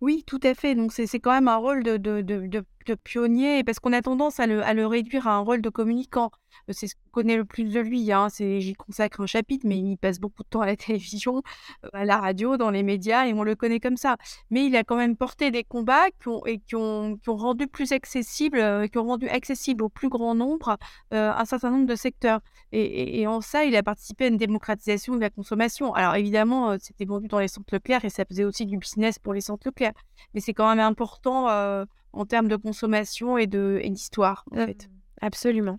Oui, 0.00 0.24
tout 0.26 0.40
à 0.42 0.54
fait. 0.54 0.74
Donc 0.74 0.92
c'est 0.92 1.20
quand 1.20 1.32
même 1.32 1.48
un 1.48 1.56
rôle 1.56 1.82
de 1.84 2.64
pionnier, 3.04 3.64
parce 3.64 3.78
qu'on 3.78 3.92
a 3.92 4.02
tendance 4.02 4.40
à 4.40 4.46
le, 4.46 4.62
à 4.64 4.74
le, 4.74 4.86
réduire 4.86 5.26
à 5.26 5.34
un 5.34 5.40
rôle 5.40 5.62
de 5.62 5.68
communicant. 5.68 6.30
Euh, 6.68 6.72
c'est 6.74 6.86
ce 6.86 6.94
qu'on 6.94 7.10
connaît 7.10 7.36
le 7.36 7.44
plus 7.44 7.64
de 7.64 7.80
lui. 7.80 8.12
Hein. 8.12 8.28
J'y 8.38 8.74
consacre 8.74 9.20
un 9.20 9.26
chapitre, 9.26 9.66
mais 9.66 9.78
il 9.78 9.96
passe 9.96 10.18
beaucoup 10.18 10.42
de 10.42 10.48
temps 10.48 10.60
à 10.60 10.66
la 10.66 10.76
télévision, 10.76 11.42
euh, 11.84 11.88
à 11.92 12.04
la 12.04 12.18
radio, 12.18 12.56
dans 12.56 12.70
les 12.70 12.82
médias, 12.82 13.26
et 13.26 13.32
on 13.32 13.42
le 13.42 13.54
connaît 13.54 13.80
comme 13.80 13.96
ça. 13.96 14.16
Mais 14.50 14.66
il 14.66 14.76
a 14.76 14.84
quand 14.84 14.96
même 14.96 15.16
porté 15.16 15.50
des 15.50 15.64
combats 15.64 16.10
qui 16.20 16.28
ont, 16.28 16.44
et 16.46 16.58
qui 16.58 16.76
ont, 16.76 17.16
qui 17.16 17.28
ont 17.28 17.36
rendu 17.36 17.66
plus 17.66 17.92
accessible, 17.92 18.58
euh, 18.58 18.86
qui 18.86 18.98
ont 18.98 19.06
rendu 19.06 19.28
accessible 19.28 19.84
au 19.84 19.88
plus 19.88 20.08
grand 20.08 20.34
nombre 20.34 20.76
un 21.10 21.44
certain 21.44 21.70
nombre 21.70 21.86
de 21.86 21.94
secteurs. 21.94 22.40
Et, 22.72 23.20
et, 23.20 23.26
en 23.26 23.40
ça, 23.40 23.64
il 23.64 23.76
a 23.76 23.82
participé 23.82 24.24
à 24.24 24.28
une 24.28 24.36
démocratisation 24.36 25.14
de 25.14 25.20
la 25.20 25.30
consommation. 25.30 25.92
Alors 25.94 26.14
évidemment, 26.14 26.76
c'était 26.78 27.04
vendu 27.04 27.28
dans 27.28 27.38
les 27.38 27.48
centres 27.48 27.74
Leclerc 27.74 28.04
et 28.04 28.10
ça 28.10 28.24
faisait 28.24 28.44
aussi 28.44 28.66
du 28.66 28.78
business 28.78 29.18
pour 29.18 29.34
les 29.34 29.40
centres 29.40 29.66
Leclerc. 29.66 29.92
Mais 30.34 30.40
c'est 30.40 30.54
quand 30.54 30.68
même 30.68 30.80
important 30.80 31.48
en 32.12 32.26
termes 32.26 32.48
de 32.48 32.56
consommation 32.56 33.38
et 33.38 33.46
d'histoire, 33.46 34.44
en 34.52 34.66
fait. 34.66 34.88
Absolument. 35.20 35.78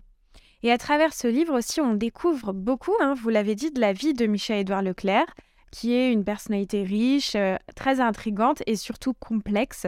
Et 0.64 0.72
à 0.72 0.78
travers 0.78 1.12
ce 1.12 1.28
livre 1.28 1.58
aussi, 1.58 1.82
on 1.82 1.92
découvre 1.92 2.54
beaucoup, 2.54 2.94
hein, 3.00 3.14
vous 3.14 3.28
l'avez 3.28 3.54
dit, 3.54 3.70
de 3.70 3.80
la 3.80 3.92
vie 3.92 4.14
de 4.14 4.24
Michel-Édouard 4.24 4.80
Leclerc, 4.80 5.26
qui 5.70 5.92
est 5.92 6.10
une 6.10 6.24
personnalité 6.24 6.84
riche, 6.84 7.34
euh, 7.34 7.56
très 7.76 8.00
intrigante 8.00 8.62
et 8.66 8.76
surtout 8.76 9.12
complexe. 9.12 9.86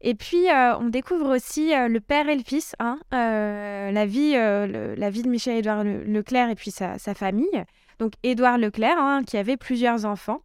Et 0.00 0.14
puis, 0.14 0.48
euh, 0.48 0.78
on 0.78 0.88
découvre 0.88 1.34
aussi 1.34 1.74
euh, 1.74 1.88
le 1.88 2.00
père 2.00 2.28
et 2.28 2.36
le 2.36 2.42
fils, 2.42 2.74
hein, 2.78 2.98
la, 3.10 4.06
vie, 4.06 4.32
la 4.32 5.10
vie 5.10 5.22
de 5.22 5.28
Michel-Édouard 5.28 5.84
Leclerc 5.84 6.48
et 6.48 6.54
puis 6.54 6.70
sa, 6.70 6.96
famille. 7.14 7.64
Donc, 7.98 8.14
Édouard 8.22 8.56
Leclerc, 8.56 8.96
hein, 8.96 9.22
qui 9.26 9.36
avait 9.36 9.58
plusieurs 9.58 10.06
enfants. 10.06 10.40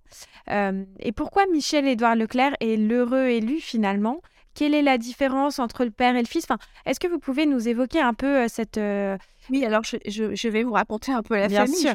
et 0.49 1.11
pourquoi 1.15 1.45
Michel-Édouard 1.47 2.15
Leclerc 2.15 2.55
est 2.59 2.75
l'heureux 2.75 3.27
élu 3.27 3.59
finalement? 3.59 4.21
Quelle 4.59 4.73
est 4.73 4.81
la 4.81 4.97
différence 4.97 5.57
entre 5.57 5.85
le 5.85 5.91
père 5.91 6.17
et 6.17 6.21
le 6.21 6.27
fils? 6.27 6.43
Enfin, 6.43 6.59
Est-ce 6.85 6.99
que 6.99 7.07
vous 7.07 7.19
pouvez 7.19 7.45
nous 7.45 7.69
évoquer 7.69 8.01
un 8.01 8.13
peu 8.13 8.43
euh, 8.43 8.47
cette... 8.49 8.77
Euh, 8.77 9.17
oui, 9.49 9.63
alors 9.63 9.83
je, 9.83 10.47
vais 10.49 10.63
vous 10.63 10.73
raconter 10.73 11.13
un 11.13 11.23
peu 11.23 11.37
la 11.37 11.47
Bien 11.47 11.65
famille. 11.65 11.93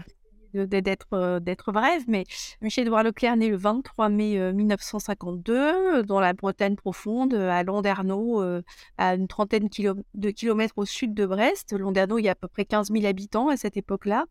D'être 0.55 1.09
euh, 1.13 1.41
d'être 1.41 1.73
brève, 1.73 2.05
mais 2.07 2.25
Michel-Édouard 2.63 3.03
Leclerc 3.03 3.37
né 3.37 3.49
le 3.49 3.57
23 3.57 4.09
mai 4.09 4.53
1952 4.53 6.05
dans 6.05 6.21
la 6.21 6.33
Bretagne 6.33 6.77
profonde, 6.77 7.35
à 7.35 7.63
Landerneau, 7.65 8.41
à 8.97 9.15
une 9.15 9.29
trentaine 9.29 9.69
de 10.15 10.31
kilomètres 10.31 10.75
au 10.77 10.87
sud 10.87 11.13
de 11.13 11.27
Brest. 11.27 11.77
Landerneau, 11.77 12.19
il 12.19 12.25
y 12.25 12.29
a 12.29 12.33
à 12.33 12.37
peu 12.37 12.49
près 12.49 12.65
15 12.65 12.93
000 12.93 13.05
habitants 13.05 13.49
à 13.49 13.57
cette 13.57 13.77
époque-là. 13.77 14.25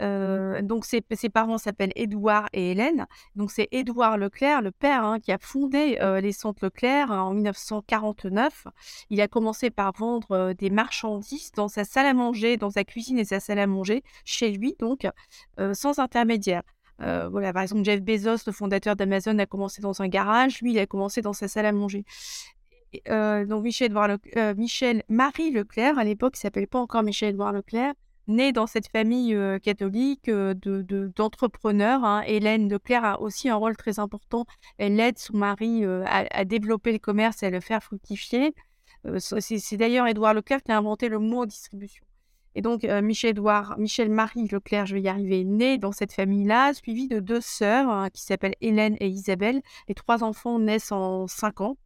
Euh, 0.00 0.62
donc 0.62 0.84
ses, 0.84 1.02
parents 1.32 1.58
s'appellent 1.58 1.92
Édouard 1.96 2.48
et 2.52 2.72
Hélène. 2.72 3.06
Donc 3.36 3.50
c'est 3.50 3.68
Édouard 3.72 4.18
Leclerc, 4.18 4.62
le 4.62 4.70
père, 4.70 5.04
hein, 5.04 5.20
qui 5.20 5.32
a 5.32 5.38
fondé 5.38 5.98
euh, 6.00 6.20
les 6.20 6.32
centres 6.32 6.64
Leclerc 6.64 7.10
en 7.10 7.32
1949. 7.32 8.66
Il 9.10 9.20
a 9.20 9.28
commencé 9.28 9.70
par 9.70 9.92
vendre 9.92 10.32
euh, 10.32 10.54
des 10.54 10.70
marchandises 10.70 11.52
dans 11.52 11.68
sa 11.68 11.84
salle 11.84 12.06
à 12.06 12.14
manger, 12.14 12.56
dans 12.56 12.70
sa 12.70 12.84
cuisine 12.84 13.18
et 13.18 13.24
sa 13.24 13.40
salle 13.40 13.58
à 13.58 13.66
manger, 13.66 14.02
chez 14.24 14.50
lui, 14.50 14.76
donc 14.78 15.06
sans 15.72 15.98
intermédiaire. 15.98 16.62
voilà, 16.98 17.52
par 17.52 17.62
exemple, 17.62 17.84
Jeff 17.84 18.00
Bezos, 18.00 18.44
le 18.46 18.52
fondateur 18.52 18.96
d'Amazon, 18.96 19.38
a 19.38 19.46
commencé 19.46 19.82
dans 19.82 20.00
un 20.02 20.08
garage. 20.08 20.60
Lui, 20.60 20.72
il 20.72 20.78
a 20.78 20.86
commencé 20.86 21.22
dans 21.22 21.32
sa 21.32 21.48
salle 21.48 21.66
à 21.66 21.72
manger. 21.72 22.04
donc 23.06 23.62
Michel, 23.62 23.92
Michel 24.56 25.02
Marie 25.08 25.50
Leclerc, 25.50 25.98
à 25.98 26.04
l'époque, 26.04 26.36
il 26.36 26.40
s'appelait 26.40 26.66
pas 26.66 26.78
encore 26.78 27.02
Michel 27.02 27.30
Edouard 27.30 27.52
Leclerc, 27.52 27.94
née 28.30 28.52
dans 28.52 28.66
cette 28.66 28.88
famille 28.88 29.36
catholique 29.62 30.26
de, 30.30 31.12
d'entrepreneurs. 31.14 32.04
Hein. 32.04 32.22
Hélène 32.26 32.68
Leclerc 32.68 33.04
a 33.04 33.20
aussi 33.20 33.48
un 33.48 33.56
rôle 33.56 33.76
très 33.76 33.98
important. 33.98 34.46
Elle 34.78 34.98
aide 35.00 35.18
son 35.18 35.36
mari 35.36 35.84
à, 35.84 36.44
développer 36.44 36.92
le 36.92 36.98
commerce 36.98 37.42
et 37.42 37.46
à 37.46 37.50
le 37.50 37.60
faire 37.60 37.82
fructifier. 37.82 38.54
c'est, 39.18 39.76
d'ailleurs 39.76 40.06
Édouard 40.06 40.34
Leclerc 40.34 40.62
qui 40.62 40.72
a 40.72 40.78
inventé 40.78 41.08
le 41.08 41.18
mot 41.18 41.46
distribution. 41.46 42.04
Et 42.54 42.62
donc 42.62 42.82
Michel 42.84 43.30
Edouard, 43.30 43.78
Michel 43.78 44.10
Marie 44.10 44.48
Leclerc, 44.48 44.86
je 44.86 44.94
vais 44.94 45.02
y 45.02 45.08
arriver, 45.08 45.44
née 45.44 45.78
dans 45.78 45.92
cette 45.92 46.12
famille-là, 46.12 46.74
suivie 46.74 47.06
de 47.06 47.20
deux 47.20 47.40
sœurs 47.40 47.88
hein, 47.88 48.10
qui 48.10 48.22
s'appellent 48.22 48.56
Hélène 48.60 48.96
et 48.98 49.08
Isabelle. 49.08 49.60
Les 49.88 49.94
trois 49.94 50.24
enfants 50.24 50.58
naissent 50.58 50.92
en 50.92 51.26
cinq 51.28 51.60
ans. 51.60 51.76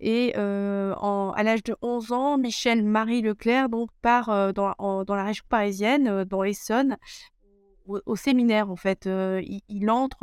Et 0.00 0.34
à 0.34 1.42
l'âge 1.42 1.62
de 1.62 1.76
11 1.82 2.12
ans, 2.12 2.38
Michel 2.38 2.84
Marie 2.84 3.22
Leclerc 3.22 3.68
donc, 3.68 3.90
part 4.02 4.52
dans, 4.52 5.04
la 5.08 5.24
région 5.24 5.44
parisienne, 5.48 6.24
dans 6.24 6.42
l'Essonne, 6.42 6.96
au, 7.86 8.16
séminaire 8.16 8.70
en 8.70 8.76
fait. 8.76 9.06
Il, 9.06 9.90
entre, 9.90 10.18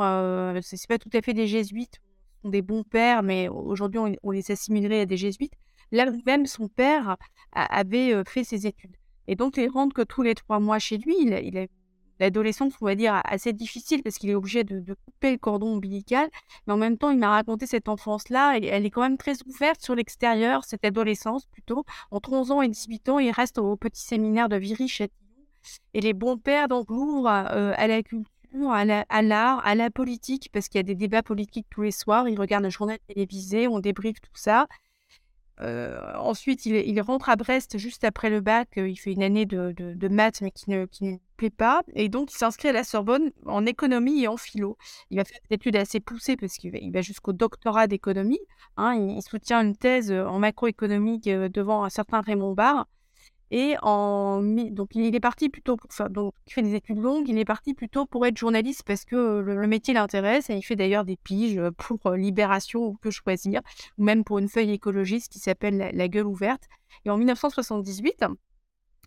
ce 0.62 0.76
n'est 0.76 0.80
pas 0.88 0.98
tout 0.98 1.10
à 1.14 1.22
fait 1.22 1.34
des 1.34 1.48
jésuites, 1.48 2.00
sont 2.44 2.50
des 2.50 2.62
bons 2.62 2.84
pères, 2.84 3.24
mais 3.24 3.48
aujourd'hui 3.48 4.18
on, 4.22 4.32
les 4.32 4.52
assimilerait 4.52 5.02
à 5.02 5.06
des 5.06 5.18
jésuites. 5.18 5.54
Là 5.92 6.06
même, 6.26 6.46
son 6.46 6.68
père 6.68 7.18
avait 7.52 8.24
fait 8.26 8.44
ses 8.44 8.68
études. 8.68 8.96
Et 9.28 9.36
donc, 9.36 9.58
il 9.58 9.70
rentre 9.70 9.94
que 9.94 10.02
tous 10.02 10.24
les 10.24 10.36
trois 10.36 10.60
mois 10.60 10.80
chez 10.80 10.98
lui. 10.98 11.16
Il, 11.20 11.68
l'adolescence, 12.22 12.74
on 12.80 12.86
va 12.86 12.96
dire, 12.96 13.20
assez 13.26 13.52
difficile 13.52 14.04
parce 14.04 14.18
qu'il 14.18 14.30
est 14.30 14.36
obligé 14.36 14.64
de, 14.64 14.96
couper 15.06 15.32
le 15.32 15.38
cordon 15.38 15.74
ombilical. 15.74 16.30
Mais 16.66 16.74
en 16.74 16.78
même 16.78 16.98
temps, 16.98 17.10
il 17.10 17.18
m'a 17.18 17.30
raconté 17.30 17.66
cette 17.66 17.90
enfance-là. 17.90 18.58
Elle 18.58 18.86
est 18.86 18.90
quand 18.90 19.02
même 19.02 19.18
très 19.18 19.34
ouverte 19.46 19.82
sur 19.82 19.96
l'extérieur, 19.96 20.64
cette 20.64 20.86
adolescence 20.86 21.46
plutôt. 21.48 21.84
Entre 22.12 22.32
11 22.32 22.52
ans 22.52 22.62
et 22.62 22.70
18 22.70 23.10
ans, 23.10 23.20
il 23.20 23.32
reste 23.32 23.58
au 23.58 23.76
petit 23.76 24.02
séminaire 24.02 24.48
de 24.48 24.56
Viry-Châtillon. 24.56 25.18
Et 25.94 26.02
les 26.02 26.14
bons 26.14 26.38
pères, 26.38 26.68
donc, 26.68 26.90
l'ouvrent 26.90 27.28
euh, 27.28 27.74
à 27.76 27.88
la 27.88 28.02
culture, 28.02 28.26
à 28.72 29.22
l'art, 29.22 29.66
à, 29.66 29.76
la 29.76 29.90
politique, 29.90 30.50
parce 30.52 30.68
qu'il 30.68 30.80
y 30.80 30.82
a 30.82 30.84
des 30.84 30.96
débats 30.96 31.24
politiques 31.24 31.68
tous 31.70 31.82
les 31.82 31.92
soirs. 31.92 32.28
Il 32.28 32.40
regarde 32.40 32.64
le 32.64 32.70
journal 32.70 32.98
télévisé, 33.08 33.68
on 33.68 33.80
débriefe 33.80 34.22
tout 34.22 34.30
ça. 34.34 34.68
Euh, 35.62 36.00
ensuite, 36.16 36.66
il, 36.66 37.02
rentre 37.02 37.30
à 37.30 37.36
Brest 37.36 37.78
juste 37.78 38.04
après 38.04 38.30
le 38.30 38.42
bac. 38.42 38.78
Euh, 38.78 38.90
il 38.90 38.96
fait 38.96 39.12
une 39.12 39.24
année 39.24 39.46
de, 39.46 40.08
maths, 40.08 40.42
mais 40.42 40.52
qui 40.52 40.70
ne, 40.70 40.86
qui 40.86 41.20
plaît 41.38 41.50
pas. 41.50 41.84
Et 41.94 42.10
donc, 42.10 42.32
il 42.32 42.38
s'inscrit 42.38 42.70
à 42.70 42.72
la 42.72 42.84
Sorbonne 42.84 43.32
en 43.46 43.66
économie 43.66 44.24
et 44.24 44.28
en 44.28 44.38
philo. 44.38 44.78
Il 45.10 45.18
va 45.18 45.26
faire 45.26 45.40
des 45.50 45.56
études 45.56 45.76
assez 45.76 46.00
poussées 46.00 46.36
parce 46.36 46.54
qu'il 46.54 46.92
va, 46.92 47.02
jusqu'au 47.02 47.34
doctorat 47.34 47.88
d'économie. 47.88 48.40
Hein. 48.78 48.96
il, 48.96 49.22
soutient 49.22 49.62
une 49.62 49.76
thèse 49.76 50.12
en 50.12 50.40
macroéconomie 50.40 51.22
euh, 51.28 51.50
devant 51.50 51.84
un 51.84 51.90
certain 51.90 52.22
Raymond 52.22 52.54
Barre. 52.54 52.88
Et 53.54 53.76
donc, 53.84 54.96
il 54.96 55.14
est 55.14 55.20
parti 55.20 55.50
plutôt 55.50 55.76
pour 55.76 55.92
ça. 55.92 56.08
Donc, 56.08 56.34
il 56.48 56.54
fait 56.54 56.62
des 56.62 56.74
études 56.74 57.00
longues. 57.00 57.28
Il 57.28 57.38
est 57.38 57.46
parti 57.46 57.74
plutôt 57.74 58.06
pour 58.06 58.26
être 58.26 58.38
journaliste 58.38 58.84
parce 58.84 59.04
que 59.04 59.40
le, 59.40 59.68
métier 59.68 59.94
l'intéresse. 59.94 60.50
Et 60.50 60.56
il 60.56 60.62
fait 60.62 60.78
d'ailleurs 60.78 61.04
des 61.04 61.18
piges 61.18 61.62
pour 61.78 62.00
euh, 62.06 62.16
Libération 62.16 62.88
ou 62.88 62.98
Que 63.02 63.12
Choisir, 63.12 63.60
ou 63.98 64.04
même 64.06 64.24
pour 64.24 64.40
une 64.40 64.48
feuille 64.48 64.72
écologiste 64.72 65.34
qui 65.34 65.40
s'appelle 65.40 65.92
la, 65.94 66.08
Gueule 66.08 66.28
ouverte. 66.28 66.64
Et 67.04 67.10
en 67.10 67.18
1978, 67.18 68.24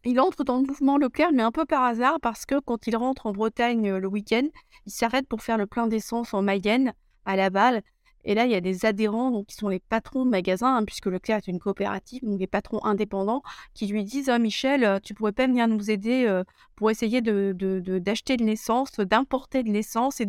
il 0.05 0.21
entre 0.21 0.45
dans 0.45 0.59
le 0.59 0.67
mouvement 0.67 0.99
Leclerc, 0.99 1.33
mais 1.33 1.43
un 1.43 1.53
peu 1.53 1.65
par 1.65 1.83
hasard, 1.83 2.21
parce 2.21 2.45
que 2.45 2.61
quand 2.61 2.87
il 2.87 2.97
rentre 2.97 3.25
en 3.25 3.33
Bretagne 3.33 3.93
euh, 3.93 3.99
le 3.99 4.09
week-end, 4.09 4.47
il 4.85 4.93
s'arrête 4.93 5.27
pour 5.27 5.43
faire 5.43 5.57
le 5.57 5.67
plein 5.67 5.87
d'essence 5.87 6.35
en 6.35 6.43
Mayenne, 6.43 6.93
à 7.25 7.37
Laval. 7.37 7.83
Et 8.25 8.35
là, 8.35 8.47
il 8.47 8.53
y 8.53 8.55
a 8.55 8.61
des 8.61 8.87
adhérents, 8.87 9.45
qui 9.45 9.55
sont 9.55 9.69
les 9.69 9.81
patrons 9.81 10.25
de 10.25 10.31
magasins, 10.31 10.77
hein, 10.77 10.85
puisque 10.85 11.07
Leclerc 11.07 11.39
est 11.39 11.49
une 11.49 11.59
coopérative, 11.59 12.25
donc 12.25 12.39
des 12.39 12.47
patrons 12.47 12.83
indépendants, 12.85 13.43
qui 13.75 13.87
lui 13.87 14.05
disent 14.05 14.29
«Ah, 14.29 14.39
Michel, 14.39 14.85
euh, 14.85 14.99
tu 15.03 15.15
pourrais 15.15 15.33
pas 15.33 15.47
venir 15.47 15.69
nous 15.69 15.91
aider 15.91 16.25
euh, 16.27 16.43
pour 16.75 16.91
essayer 16.91 17.21
d'acheter 17.21 18.37
de, 18.37 18.43
de, 18.43 18.45
de 18.45 18.45
l'essence, 18.45 18.93
d'importer 18.99 19.63
de 19.63 19.71
l'essence 19.71 20.21
et 20.21 20.27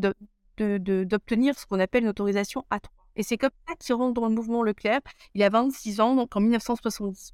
d'obtenir 0.58 1.58
ce 1.58 1.66
qu'on 1.66 1.80
appelle 1.80 2.04
une 2.04 2.10
autorisation 2.10 2.66
A3. 2.70 2.90
Et 3.16 3.24
c'est 3.24 3.38
comme 3.38 3.52
ça 3.68 3.76
qu'il 3.76 3.96
rentre 3.96 4.14
dans 4.14 4.28
le 4.28 4.36
mouvement 4.36 4.62
Leclerc. 4.62 5.00
Il 5.34 5.44
a 5.44 5.50
26 5.50 6.02
ans, 6.02 6.16
donc 6.16 6.36
en 6.36 6.42
1978. 6.42 7.34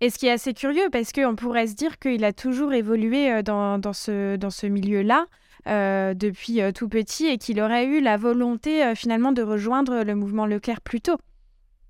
Et 0.00 0.10
ce 0.10 0.18
qui 0.18 0.26
est 0.26 0.32
assez 0.32 0.54
curieux, 0.54 0.88
parce 0.90 1.12
qu'on 1.12 1.36
pourrait 1.36 1.66
se 1.66 1.74
dire 1.74 1.98
qu'il 1.98 2.24
a 2.24 2.32
toujours 2.32 2.72
évolué 2.72 3.30
euh, 3.30 3.42
dans, 3.42 3.78
dans 3.78 3.92
ce 3.92 4.66
milieu-là. 4.66 5.26
Euh, 5.68 6.12
depuis 6.12 6.60
euh, 6.60 6.72
tout 6.72 6.88
petit 6.88 7.26
et 7.26 7.38
qu'il 7.38 7.60
aurait 7.60 7.86
eu 7.86 8.00
la 8.00 8.16
volonté 8.16 8.84
euh, 8.84 8.96
finalement 8.96 9.30
de 9.30 9.42
rejoindre 9.42 10.02
le 10.02 10.16
mouvement 10.16 10.44
Leclerc 10.44 10.80
plus 10.80 11.00
tôt. 11.00 11.16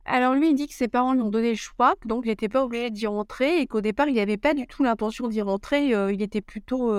Alors 0.04 0.34
lui, 0.34 0.50
il 0.50 0.54
dit 0.54 0.68
que 0.68 0.74
ses 0.74 0.88
parents 0.88 1.14
lui 1.14 1.22
ont 1.22 1.30
donné 1.30 1.48
le 1.50 1.56
choix, 1.56 1.94
donc 2.04 2.26
il 2.26 2.28
n'était 2.28 2.50
pas 2.50 2.64
obligé 2.64 2.90
d'y 2.90 3.06
rentrer 3.06 3.60
et 3.60 3.66
qu'au 3.66 3.80
départ, 3.80 4.08
il 4.08 4.16
n'avait 4.16 4.36
pas 4.36 4.52
du 4.52 4.66
tout 4.66 4.82
l'intention 4.82 5.26
d'y 5.28 5.40
rentrer. 5.40 5.90
il 6.12 6.20
était 6.20 6.40
plutôt, 6.40 6.92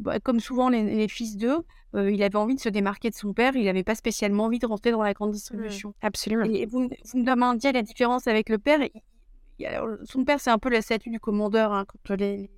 bah, 0.00 0.18
comme 0.20 0.40
souvent 0.40 0.70
les, 0.70 1.06
fils 1.06 1.36
d'eux, 1.36 1.58
il 1.92 2.22
avait 2.22 2.36
envie 2.36 2.54
de 2.54 2.60
se 2.60 2.70
démarquer 2.70 3.10
de 3.10 3.14
son 3.14 3.34
père, 3.34 3.54
il 3.56 3.66
n'avait 3.66 3.84
pas 3.84 3.94
spécialement 3.94 4.44
envie 4.44 4.58
de 4.58 4.66
rentrer 4.66 4.90
dans 4.90 5.02
la 5.02 5.12
grande 5.12 5.32
distribution. 5.32 5.90
Mmh, 5.90 6.06
absolument. 6.06 6.44
Et 6.44 6.64
vous, 6.64 6.88
me 6.88 7.24
demandiez 7.24 7.72
la 7.72 7.82
différence 7.82 8.26
avec 8.26 8.48
le 8.48 8.56
père. 8.56 8.80
son 10.04 10.24
père, 10.24 10.40
c'est 10.40 10.50
un 10.50 10.58
peu 10.58 10.70
la 10.70 10.80
statue 10.80 11.10
du 11.10 11.20
commandeur. 11.20 11.74
Hein, 11.74 11.84
quand 12.06 12.14
les, 12.14 12.50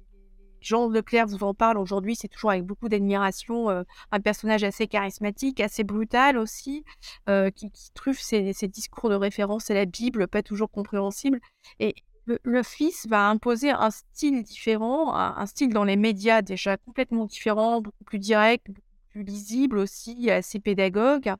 Jean 0.62 0.88
Leclerc 0.88 1.26
vous 1.26 1.42
en 1.42 1.54
parle 1.54 1.76
aujourd'hui, 1.76 2.16
c'est 2.16 2.28
toujours 2.28 2.50
avec 2.50 2.64
beaucoup 2.64 2.88
d'admiration, 2.88 3.68
euh, 3.68 3.82
un 4.12 4.20
personnage 4.20 4.62
assez 4.62 4.86
charismatique, 4.86 5.60
assez 5.60 5.84
brutal 5.84 6.38
aussi, 6.38 6.84
euh, 7.28 7.50
qui, 7.50 7.70
truffe 7.94 8.20
ses, 8.20 8.52
discours 8.68 9.10
de 9.10 9.16
référence 9.16 9.70
à 9.70 9.74
la 9.74 9.84
Bible, 9.84 10.28
pas 10.28 10.42
toujours 10.42 10.70
compréhensible. 10.70 11.40
Et 11.80 11.94
le, 12.26 12.62
fils 12.62 13.06
va 13.08 13.28
imposer 13.28 13.70
un 13.70 13.90
style 13.90 14.44
différent, 14.44 15.14
un, 15.14 15.44
style 15.46 15.72
dans 15.72 15.84
les 15.84 15.96
médias 15.96 16.40
déjà 16.40 16.76
complètement 16.76 17.26
différent, 17.26 17.80
beaucoup 17.80 18.04
plus 18.04 18.20
direct, 18.20 18.68
beaucoup 18.68 18.80
plus 19.10 19.24
lisible 19.24 19.78
aussi, 19.78 20.30
assez 20.30 20.60
pédagogue. 20.60 21.32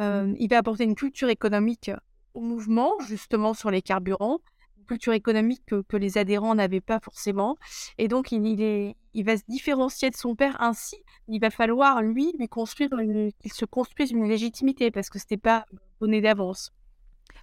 Euh, 0.00 0.34
il 0.38 0.48
va 0.48 0.58
apporter 0.58 0.84
une 0.84 0.94
culture 0.94 1.28
économique 1.28 1.90
au 2.32 2.40
mouvement, 2.40 2.94
justement 3.00 3.52
sur 3.52 3.70
les 3.70 3.82
carburants 3.82 4.40
culture 4.84 5.12
économique 5.12 5.62
que, 5.66 5.96
les 5.96 6.18
adhérents 6.18 6.54
n'avaient 6.54 6.80
pas 6.80 7.00
forcément. 7.00 7.56
Et 7.98 8.08
donc, 8.08 8.32
il, 8.32 9.24
va 9.24 9.36
se 9.36 9.42
différencier 9.48 10.10
de 10.10 10.16
son 10.16 10.34
père 10.34 10.60
ainsi. 10.60 10.96
Il 11.28 11.40
va 11.40 11.50
falloir, 11.50 12.02
lui, 12.02 12.32
lui 12.38 12.48
construire 12.48 12.90
qu'il 13.40 13.52
se 13.52 13.64
construise 13.64 14.10
une 14.10 14.28
légitimité 14.28 14.90
parce 14.90 15.10
que 15.10 15.18
ce 15.18 15.24
n'était 15.24 15.36
pas 15.36 15.64
donné 16.00 16.20
d'avance. 16.20 16.72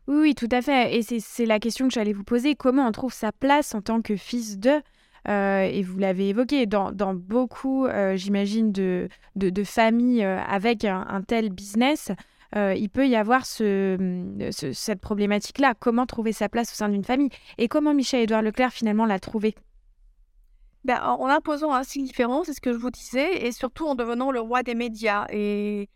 Oui, 0.07 0.17
oui, 0.17 0.35
tout 0.35 0.49
à 0.51 0.61
fait. 0.61 0.95
Et 0.95 1.19
c'est 1.19 1.45
la 1.45 1.59
question 1.59 1.87
que 1.87 1.93
j'allais 1.93 2.13
vous 2.13 2.23
poser. 2.23 2.55
Comment 2.55 2.87
on 2.87 2.91
trouve 2.91 3.13
sa 3.13 3.31
place 3.31 3.75
en 3.75 3.81
tant 3.81 4.01
que 4.01 4.15
fils 4.15 4.57
de 4.57 4.81
euh, 5.27 5.61
et 5.61 5.83
vous 5.83 5.99
l'avez 5.99 6.29
évoqué, 6.29 6.65
dans, 6.65 6.91
dans 6.91 7.13
beaucoup, 7.13 7.85
euh, 7.85 8.15
j'imagine, 8.15 8.71
de, 8.71 9.07
de, 9.35 9.63
familles 9.63 10.23
euh, 10.23 10.39
avec 10.39 10.83
un, 10.83 11.21
tel 11.27 11.49
business, 11.49 12.11
euh, 12.55 12.73
il 12.75 12.89
peut 12.89 13.07
y 13.07 13.15
avoir 13.15 13.41
mm, 13.41 14.51
ce, 14.51 14.71
cette 14.73 15.01
problématique-là. 15.01 15.73
Comment 15.79 16.05
trouver 16.05 16.33
sa 16.33 16.49
place 16.49 16.71
au 16.71 16.75
sein 16.75 16.89
d'une 16.89 17.03
famille? 17.03 17.29
Et 17.57 17.67
comment 17.67 17.93
Michel-Édouard 17.93 18.41
Leclerc 18.41 18.71
finalement 18.71 19.05
l'a 19.05 19.19
trouvé? 19.19 19.55
Ben, 20.83 20.99
en 21.03 21.27
imposant 21.27 21.73
un 21.73 21.83
style 21.83 22.03
différent, 22.03 22.43
c'est 22.43 22.53
ce 22.53 22.61
que 22.61 22.73
je 22.73 22.77
vous 22.77 22.89
disais, 22.89 23.45
et 23.45 23.51
surtout 23.51 23.85
en 23.85 23.95
devenant 23.95 24.31
le 24.31 24.39
roi 24.39 24.63
des 24.63 24.73
médias. 24.75 25.27
Et, 25.29 25.89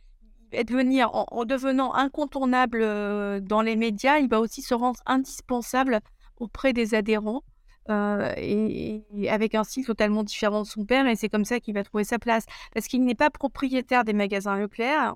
devenir, 0.67 1.09
en, 1.13 1.43
devenant 1.43 1.93
incontournable 1.95 2.81
euh, 2.81 3.39
dans 3.41 3.61
les 3.61 3.75
médias, 3.75 4.19
il 4.19 4.29
va 4.29 4.39
aussi 4.39 4.61
se 4.61 4.73
rendre 4.73 4.99
indispensable 5.05 5.99
auprès 6.37 6.71
des 6.71 6.93
adhérents. 6.93 7.43
Euh, 7.89 8.33
et, 8.37 9.03
avec 9.29 9.53
un 9.53 9.63
style 9.63 9.85
totalement 9.85 10.23
différent 10.23 10.61
de 10.61 10.67
son 10.67 10.85
père, 10.85 11.07
et 11.07 11.15
c'est 11.15 11.29
comme 11.29 11.45
ça 11.45 11.59
qu'il 11.59 11.73
va 11.73 11.83
trouver 11.83 12.03
sa 12.03 12.19
place. 12.19 12.45
Parce 12.73 12.87
qu'il 12.87 13.03
n'est 13.03 13.15
pas 13.15 13.29
propriétaire 13.29 14.03
des 14.03 14.13
magasins 14.13 14.57
Leclerc, 14.57 15.15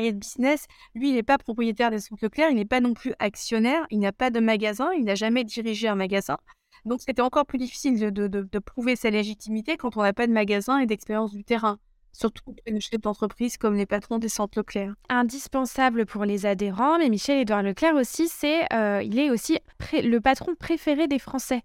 de 0.00 0.18
business, 0.18 0.66
lui, 0.94 1.10
il 1.10 1.14
n'est 1.14 1.22
pas 1.22 1.38
propriétaire 1.38 1.90
des 1.90 2.00
centres 2.00 2.24
Leclerc, 2.24 2.50
il 2.50 2.56
n'est 2.56 2.64
pas 2.64 2.80
non 2.80 2.94
plus 2.94 3.14
actionnaire, 3.18 3.86
il 3.90 3.98
n'a 3.98 4.12
pas 4.12 4.30
de 4.30 4.40
magasin, 4.40 4.90
il 4.96 5.04
n'a 5.04 5.14
jamais 5.14 5.44
dirigé 5.44 5.88
un 5.88 5.94
magasin. 5.94 6.38
Donc, 6.84 7.00
c'était 7.00 7.22
encore 7.22 7.46
plus 7.46 7.58
difficile 7.58 7.98
de, 8.12 8.58
prouver 8.58 8.96
sa 8.96 9.10
légitimité 9.10 9.76
quand 9.76 9.96
on 9.96 10.02
n'a 10.02 10.12
pas 10.12 10.26
de 10.26 10.32
magasin 10.32 10.78
et 10.78 10.86
d'expérience 10.86 11.32
du 11.32 11.44
terrain, 11.44 11.78
surtout 12.12 12.42
pour 12.42 12.54
une 12.66 12.80
chef 12.80 13.00
d'entreprise 13.00 13.56
comme 13.56 13.76
les 13.76 13.86
patrons 13.86 14.18
des 14.18 14.28
centres 14.28 14.58
Leclerc. 14.58 14.94
Indispensable 15.08 16.06
pour 16.06 16.24
les 16.24 16.46
adhérents, 16.46 16.98
mais 16.98 17.08
Michel-Édouard 17.08 17.62
Leclerc 17.62 17.94
aussi, 17.94 18.28
c'est, 18.28 18.64
euh, 18.72 19.02
il 19.02 19.18
est 19.18 19.30
aussi 19.30 19.58
le 19.92 20.18
patron 20.18 20.54
préféré 20.56 21.06
des 21.06 21.20
Français. 21.20 21.62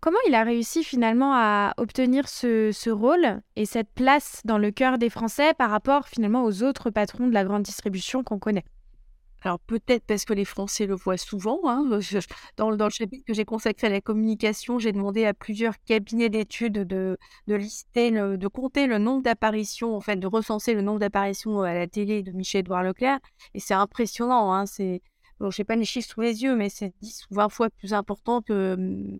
Comment 0.00 0.18
il 0.28 0.34
a 0.36 0.44
réussi 0.44 0.84
finalement 0.84 1.32
à 1.34 1.74
obtenir 1.76 2.28
ce, 2.28 2.90
rôle 2.90 3.40
et 3.56 3.66
cette 3.66 3.90
place 3.90 4.42
dans 4.44 4.58
le 4.58 4.70
cœur 4.70 4.96
des 4.96 5.10
Français 5.10 5.54
par 5.54 5.70
rapport 5.70 6.06
finalement 6.06 6.44
aux 6.44 6.62
autres 6.62 6.90
patrons 6.90 7.26
de 7.26 7.34
la 7.34 7.44
grande 7.44 7.64
distribution 7.64 8.22
qu'on 8.22 8.38
connaît? 8.38 8.64
Alors 9.42 9.58
peut-être 9.58 10.04
parce 10.04 10.24
que 10.24 10.32
les 10.32 10.44
Français 10.44 10.86
le 10.86 10.94
voient 10.94 11.16
souvent. 11.16 11.60
Hein, 11.64 11.84
dans, 12.56 12.70
le 12.70 12.90
chapitre 12.90 13.24
que 13.26 13.34
j'ai 13.34 13.44
consacré 13.44 13.88
à 13.88 13.90
la 13.90 14.00
communication, 14.00 14.78
j'ai 14.78 14.92
demandé 14.92 15.24
à 15.24 15.34
plusieurs 15.34 15.74
cabinets 15.84 16.28
d'études 16.28 16.78
de, 16.84 17.18
lister, 17.48 18.10
de 18.12 18.48
compter 18.48 18.86
le 18.86 18.98
nombre 18.98 19.22
d'apparitions, 19.22 19.96
en 19.96 20.00
fait, 20.00 20.16
de 20.16 20.26
recenser 20.28 20.74
le 20.74 20.82
nombre 20.82 21.00
d'apparitions 21.00 21.62
à 21.62 21.74
la 21.74 21.86
télé 21.88 22.22
de 22.22 22.32
Michel-Édouard 22.32 22.84
Leclerc. 22.84 23.18
Et 23.54 23.60
c'est 23.60 23.74
impressionnant. 23.74 24.52
Hein, 24.52 24.66
c'est, 24.66 25.02
bon, 25.38 25.50
je 25.50 25.60
n'ai 25.60 25.64
pas 25.64 25.76
les 25.76 25.84
chiffres 25.84 26.08
sous 26.08 26.20
les 26.20 26.42
yeux, 26.42 26.56
mais 26.56 26.68
c'est 26.68 26.92
10 27.00 27.26
ou 27.30 27.34
20 27.34 27.48
fois 27.48 27.70
plus 27.70 27.94
important 27.94 28.42
que, 28.42 28.76
mmh, 28.76 29.18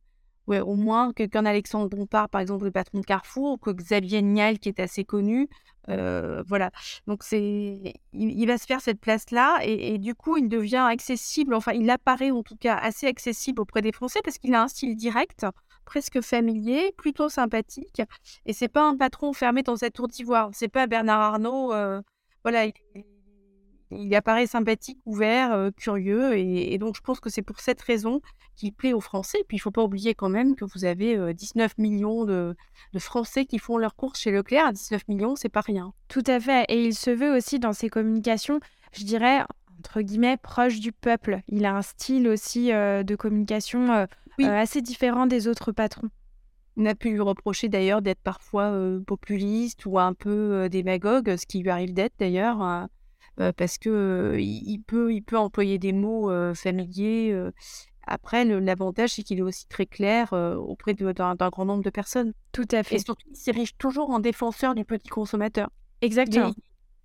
ouais, 0.49 0.61
au 0.61 0.75
moins 0.75 1.13
qu'un 1.13 1.47
Alexandre 1.47 1.89
Bompard, 1.89 2.29
par 2.29 2.41
exemple, 2.41 2.65
le 2.65 2.71
patron 2.71 3.01
de 3.01 3.05
Carrefour, 3.05 3.53
ou 3.53 3.57
que 3.59 3.71
Xavier 3.71 4.23
Niel, 4.23 4.59
qui 4.59 4.69
est 4.69 4.81
assez 4.81 5.05
connu. 5.05 5.49
Euh, 5.89 6.43
voilà. 6.47 6.71
Donc, 7.07 7.23
c'est, 7.23 7.95
il, 8.13 8.47
va 8.47 8.59
se 8.59 8.67
faire 8.67 8.81
cette 8.81 9.01
place-là 9.01 9.61
et, 9.63 9.99
du 9.99 10.15
coup, 10.15 10.37
il 10.37 10.49
devient 10.49 10.87
accessible, 10.89 11.55
enfin, 11.55 11.73
il 11.73 11.89
apparaît 11.91 12.31
en 12.31 12.43
tout 12.43 12.57
cas 12.57 12.77
assez 12.77 13.07
accessible 13.07 13.61
auprès 13.61 13.83
des 13.83 13.93
Français 13.93 14.21
parce 14.25 14.39
qu'il 14.39 14.55
a 14.55 14.63
un 14.63 14.69
style 14.69 14.97
direct, 14.97 15.47
presque 15.85 16.21
familier, 16.21 16.93
plutôt 16.97 17.29
sympathique. 17.29 18.03
Et 18.47 18.53
c'est 18.53 18.69
pas 18.69 18.89
un 18.89 18.97
patron 18.97 19.33
fermé 19.33 19.63
dans 19.63 19.77
cette 19.77 19.95
tour 19.95 20.09
d'ivoire. 20.09 20.51
C'est 20.53 20.69
pas 20.69 20.87
Bernard 20.87 21.21
Arnault. 21.21 21.73
Euh, 21.73 22.03
voilà, 22.43 22.67
il, 22.67 22.73
il 23.91 24.15
apparaît 24.15 24.47
sympathique, 24.47 24.99
ouvert, 25.07 25.53
euh, 25.53 25.71
curieux. 25.71 26.37
Et, 26.37 26.77
donc, 26.79 26.97
je 26.97 27.01
pense 27.01 27.21
que 27.21 27.31
c'est 27.31 27.43
pour 27.43 27.61
cette 27.61 27.81
raison 27.81 28.21
qu'il 28.57 28.73
plaît 28.73 28.93
aux 28.93 29.01
Français. 29.01 29.39
Puis, 29.49 29.57
il 29.57 29.61
ne 29.61 29.63
faut 29.63 29.71
pas 29.71 29.83
oublier 29.83 30.15
quand 30.15 30.29
même 30.29 30.57
que 30.57 30.65
vous 30.65 30.85
avez 30.85 31.35
19 31.35 31.71
euh, 31.71 31.83
millions 31.83 32.25
de, 32.25 32.55
Français 32.99 33.47
qui 33.47 33.59
font 33.59 33.79
leurs 33.79 33.97
courses 33.97 34.21
chez 34.21 34.31
Leclerc. 34.31 34.73
19 34.73 35.09
millions, 35.09 35.37
c'est 35.37 35.49
pas 35.49 35.61
rien. 35.61 35.93
Tout 36.09 36.25
à 36.27 36.41
fait. 36.41 36.65
Et 36.69 36.85
il 36.85 36.95
se 36.95 37.11
veut 37.11 37.35
aussi 37.37 37.59
dans 37.59 37.73
ses 37.73 37.89
communications, 37.89 38.61
je 38.93 39.05
dirais, 39.05 39.43
entre 39.79 40.03
guillemets, 40.03 40.37
proche 40.37 40.81
du 40.81 40.93
peuple. 40.93 41.41
Il 41.49 41.65
a 41.65 41.75
un 41.75 41.83
style 41.83 42.29
aussi 42.29 42.73
euh, 42.73 43.03
de 43.03 43.17
communication 43.17 44.07
assez 44.41 44.83
différent 44.83 45.27
des 45.27 45.49
autres 45.49 45.73
patrons. 45.73 46.09
On 46.77 46.87
a 46.87 46.95
pu 46.95 47.11
lui 47.11 47.21
reprocher 47.21 47.69
d'ailleurs 47.69 48.03
d'être 48.03 48.21
parfois 48.21 48.73
populiste 49.05 49.85
ou 49.85 49.99
un 49.99 50.15
peu 50.15 50.69
démagogue, 50.69 51.35
ce 51.37 51.45
qui 51.45 51.59
lui 51.59 51.71
arrive 51.71 51.93
d'être 51.93 52.15
d'ailleurs 52.21 52.89
parce 53.57 53.79
que 53.79 54.37
il, 54.39 54.81
peut, 54.81 55.13
il 55.13 55.23
peut 55.23 55.39
employer 55.39 55.79
des 55.79 55.93
mots 55.93 56.31
familiers. 56.55 57.37
Après, 58.07 58.45
l'avantage, 58.45 59.11
c'est 59.11 59.23
qu'il 59.23 59.39
est 59.39 59.43
aussi 59.43 59.67
très 59.69 59.87
clair 59.87 60.33
auprès 60.33 60.95
d'un 60.95 61.35
grand 61.35 61.65
nombre 61.65 61.83
de 61.83 61.91
personnes. 61.91 62.33
Tout 62.53 62.69
à 62.73 62.83
fait. 62.83 62.97
Et 62.97 62.99
surtout, 62.99 63.27
il 63.31 63.37
s'érige 63.37 63.77
toujours 63.77 64.11
en 64.11 64.19
défenseur 64.19 64.75
du 64.75 64.85
petit 64.85 65.09
consommateur. 65.09 65.71
Exactement 66.01 66.53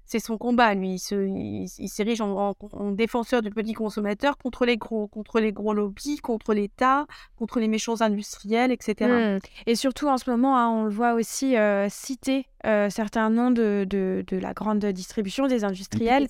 c'est 0.06 0.20
son 0.20 0.38
combat, 0.38 0.74
lui. 0.74 1.02
Il, 1.12 1.90
s'érige 1.90 2.22
en, 2.22 2.56
défenseur 2.92 3.42
du 3.42 3.50
petit 3.50 3.74
consommateur 3.74 4.38
contre 4.38 4.66
les 4.66 4.78
gros, 4.78 5.08
contre 5.08 5.40
les 5.40 5.52
gros 5.52 5.74
lobbies, 5.74 6.18
contre 6.18 6.54
l'État, 6.54 7.06
contre 7.38 7.60
les 7.60 7.68
méchants 7.68 8.02
industriels, 8.02 8.72
etc. 8.72 9.10
Mmh. 9.10 9.40
Et 9.68 9.76
surtout 9.76 10.08
en 10.08 10.18
ce 10.18 10.30
moment, 10.30 10.58
hein, 10.58 10.70
on 10.70 10.84
le 10.84 10.92
voit 10.92 11.14
aussi 11.14 11.58
euh, 11.58 11.88
citer 11.90 12.48
euh, 12.66 12.90
certains 12.90 13.30
noms 13.30 13.52
de, 13.52 13.86
de, 13.90 14.38
la 14.38 14.54
grande 14.54 14.86
distribution, 14.86 15.48
des 15.48 15.64
industriels. 15.64 16.28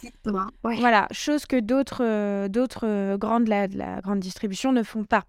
Voilà, 0.63 1.07
chose 1.11 1.45
que 1.45 1.59
d'autres 1.59 2.03
euh, 2.03 2.47
d'autres 2.47 3.17
grandes 3.17 3.47
la, 3.47 3.67
de 3.67 3.77
la 3.77 4.01
grande 4.01 4.19
distribution 4.19 4.71
ne 4.71 4.83
font 4.83 5.03
pas. 5.03 5.23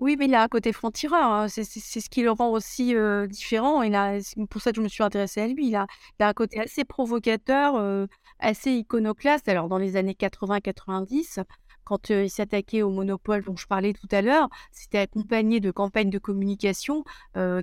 Oui, 0.00 0.16
mais 0.18 0.26
il 0.26 0.34
a 0.34 0.42
un 0.42 0.48
côté 0.48 0.72
franc-tireur. 0.72 1.24
Hein. 1.24 1.48
C'est 1.48 1.64
ce 1.64 2.10
qui 2.10 2.22
le 2.22 2.30
rend 2.30 2.50
aussi 2.50 2.94
différent. 3.28 3.82
Il 3.82 3.94
a, 3.94 4.20
c'est 4.20 4.44
pour 4.46 4.60
ça 4.60 4.70
que 4.70 4.76
je 4.76 4.82
me 4.82 4.88
suis 4.88 5.02
intéressée 5.02 5.40
à 5.40 5.46
lui. 5.46 5.68
Il 5.68 5.76
a, 5.76 5.86
un 6.20 6.32
côté 6.32 6.60
assez 6.60 6.84
provocateur, 6.84 8.06
assez 8.38 8.72
iconoclaste. 8.72 9.48
Alors, 9.48 9.68
dans 9.68 9.78
les 9.78 9.96
années 9.96 10.16
80-90, 10.18 11.44
quand 11.84 12.10
il 12.10 12.28
s'attaquait 12.30 12.82
au 12.82 12.90
monopole 12.90 13.44
dont 13.44 13.56
je 13.56 13.66
parlais 13.66 13.92
tout 13.92 14.08
à 14.10 14.20
l'heure, 14.20 14.48
c'était 14.72 14.98
accompagné 14.98 15.60
de 15.60 15.70
campagnes 15.70 16.10
de 16.10 16.18
communication 16.18 17.04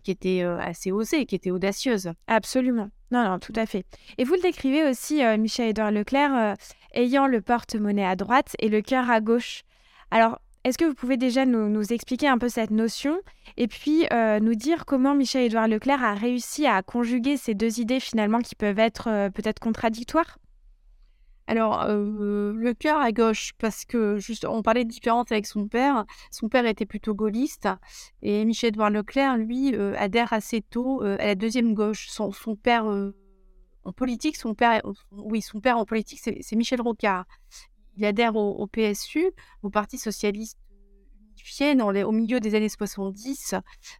qui 0.03 0.11
étaient 0.11 0.41
assez 0.41 0.91
osées, 0.91 1.25
qui 1.25 1.35
étaient 1.35 1.51
audacieuses. 1.51 2.11
Absolument. 2.27 2.89
Non, 3.11 3.23
non, 3.23 3.39
tout 3.39 3.53
à 3.55 3.65
fait. 3.65 3.85
Et 4.17 4.23
vous 4.23 4.33
le 4.35 4.41
décrivez 4.41 4.89
aussi, 4.89 5.21
Michel-Édouard 5.37 5.91
Leclerc, 5.91 6.55
ayant 6.93 7.27
le 7.27 7.41
porte-monnaie 7.41 8.05
à 8.05 8.15
droite 8.15 8.55
et 8.57 8.69
le 8.69 8.81
cœur 8.81 9.09
à 9.11 9.21
gauche. 9.21 9.63
Alors, 10.11 10.39
est-ce 10.63 10.77
que 10.77 10.85
vous 10.85 10.93
pouvez 10.93 11.17
déjà 11.17 11.45
nous, 11.45 11.81
expliquer 11.91 12.27
un 12.27 12.37
peu 12.37 12.47
cette 12.47 12.69
notion 12.69 13.19
et 13.57 13.67
puis 13.67 14.05
euh, 14.13 14.39
nous 14.39 14.53
dire 14.53 14.85
comment 14.85 15.15
Michel-Édouard 15.15 15.67
Leclerc 15.67 16.03
a 16.03 16.13
réussi 16.13 16.67
à 16.67 16.83
conjuguer 16.83 17.35
ces 17.35 17.55
deux 17.55 17.79
idées 17.79 17.99
finalement 17.99 18.39
qui 18.39 18.55
peuvent 18.55 18.77
être 18.77 19.09
euh, 19.09 19.29
peut-être 19.29 19.59
contradictoires? 19.59 20.37
Alors, 21.47 21.81
euh, 21.81 22.53
le 22.55 22.73
cœur 22.75 22.99
à 22.99 23.11
gauche, 23.11 23.53
parce 23.57 23.85
que 23.85 24.17
juste, 24.17 24.45
on 24.45 24.61
parlait 24.61 24.85
de 24.85 24.89
différence 24.89 25.31
avec 25.31 25.47
son 25.47 25.67
père. 25.67 26.05
Son 26.29 26.47
père 26.47 26.65
était 26.67 26.85
plutôt 26.85 27.15
gaulliste 27.15 27.67
et 28.21 28.45
Michel-Édouard 28.45 28.91
Leclerc, 28.91 29.37
lui, 29.37 29.75
adhère 29.75 30.31
assez 30.31 30.61
tôt 30.61 31.01
à 31.01 31.25
la 31.25 31.35
deuxième 31.35 31.73
gauche. 31.73 32.07
Son, 32.09 32.31
son 32.31 32.55
père 32.55 32.85
en 33.83 33.91
politique, 33.91 34.37
son 34.37 34.53
père, 34.53 34.81
oui, 35.11 35.41
son 35.41 35.59
père 35.59 35.77
en 35.77 35.85
politique, 35.85 36.19
c'est 36.19 36.55
Michel 36.55 36.81
Rocard 36.81 37.25
il 37.97 38.05
adhère 38.05 38.35
au, 38.35 38.67
PSU, 38.67 39.31
au 39.63 39.69
Parti 39.69 39.97
socialiste 39.97 40.57
unifié, 41.31 41.75
dans 41.75 41.91
les, 41.91 42.03
au 42.03 42.11
milieu 42.11 42.39
des 42.39 42.55
années 42.55 42.69
70, 42.69 43.55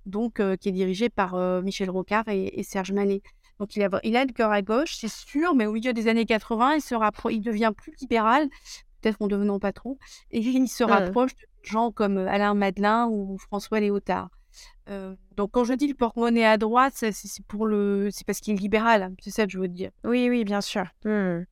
donc 0.06 0.40
euh, 0.40 0.56
qui 0.56 0.70
est 0.70 0.74
dirigé 0.74 1.10
par 1.10 1.36
euh, 1.36 1.62
Michel 1.62 1.90
Rocard 1.90 2.28
et, 2.28 2.64
Serge 2.64 2.92
Manet. 2.92 3.22
Donc 3.60 3.76
il 3.76 3.84
a, 3.84 3.90
il 4.04 4.16
a 4.16 4.26
le 4.26 4.32
cœur 4.32 4.52
à 4.52 4.62
gauche, 4.62 4.96
c'est 4.96 5.12
sûr, 5.12 5.56
mais 5.56 5.66
au 5.66 5.74
milieu 5.74 5.94
des 5.94 6.08
années 6.08 6.26
80, 6.26 6.76
il, 6.76 6.82
se 6.82 6.96
il 7.32 7.42
devient 7.42 7.72
plus 7.76 7.94
libéral, 8.02 8.48
peut-être 9.02 9.22
en 9.22 9.28
devenant 9.28 9.60
patron, 9.60 9.98
et 10.32 10.40
il 10.40 10.68
se 10.68 10.84
rapproche 10.84 11.36
de 11.36 11.46
gens 11.64 11.92
comme 11.92 12.18
euh, 12.18 12.28
Alain 12.28 12.54
Madelin 12.54 13.08
ou 13.08 13.38
François 13.38 13.80
Léotard. 13.80 14.30
donc 15.38 15.52
quand 15.52 15.64
je 15.64 15.74
dis 15.74 15.88
le 15.88 15.96
porte-monnaie 15.96 16.46
à 16.46 16.58
droite, 16.58 16.94
c'est 16.96 17.46
pour 17.48 17.66
le, 17.66 18.10
c'est 18.12 18.26
parce 18.26 18.40
qu'il 18.40 18.56
est 18.56 18.58
libéral, 18.58 19.14
c'est 19.20 19.32
ça 19.32 19.46
que 19.46 19.52
je 19.52 19.60
veux 19.60 19.68
dire. 19.68 19.92
Oui, 20.04 20.28
oui, 20.30 20.44
bien 20.44 20.62
sûr. 20.62 20.86
Mmh. 21.06 21.44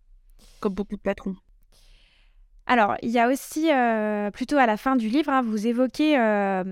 Comme 0.60 0.74
beaucoup 0.74 0.96
de 0.96 1.02
patrons. 1.02 1.36
Alors, 2.70 2.96
il 3.02 3.10
y 3.10 3.18
a 3.18 3.28
aussi, 3.28 3.74
euh, 3.74 4.30
plutôt 4.30 4.58
à 4.58 4.68
la 4.68 4.78
fin 4.78 4.96
du 4.96 5.10
livre, 5.10 5.32
hein, 5.32 5.42
vous 5.42 5.66
évoquez 5.66 6.20
euh, 6.20 6.64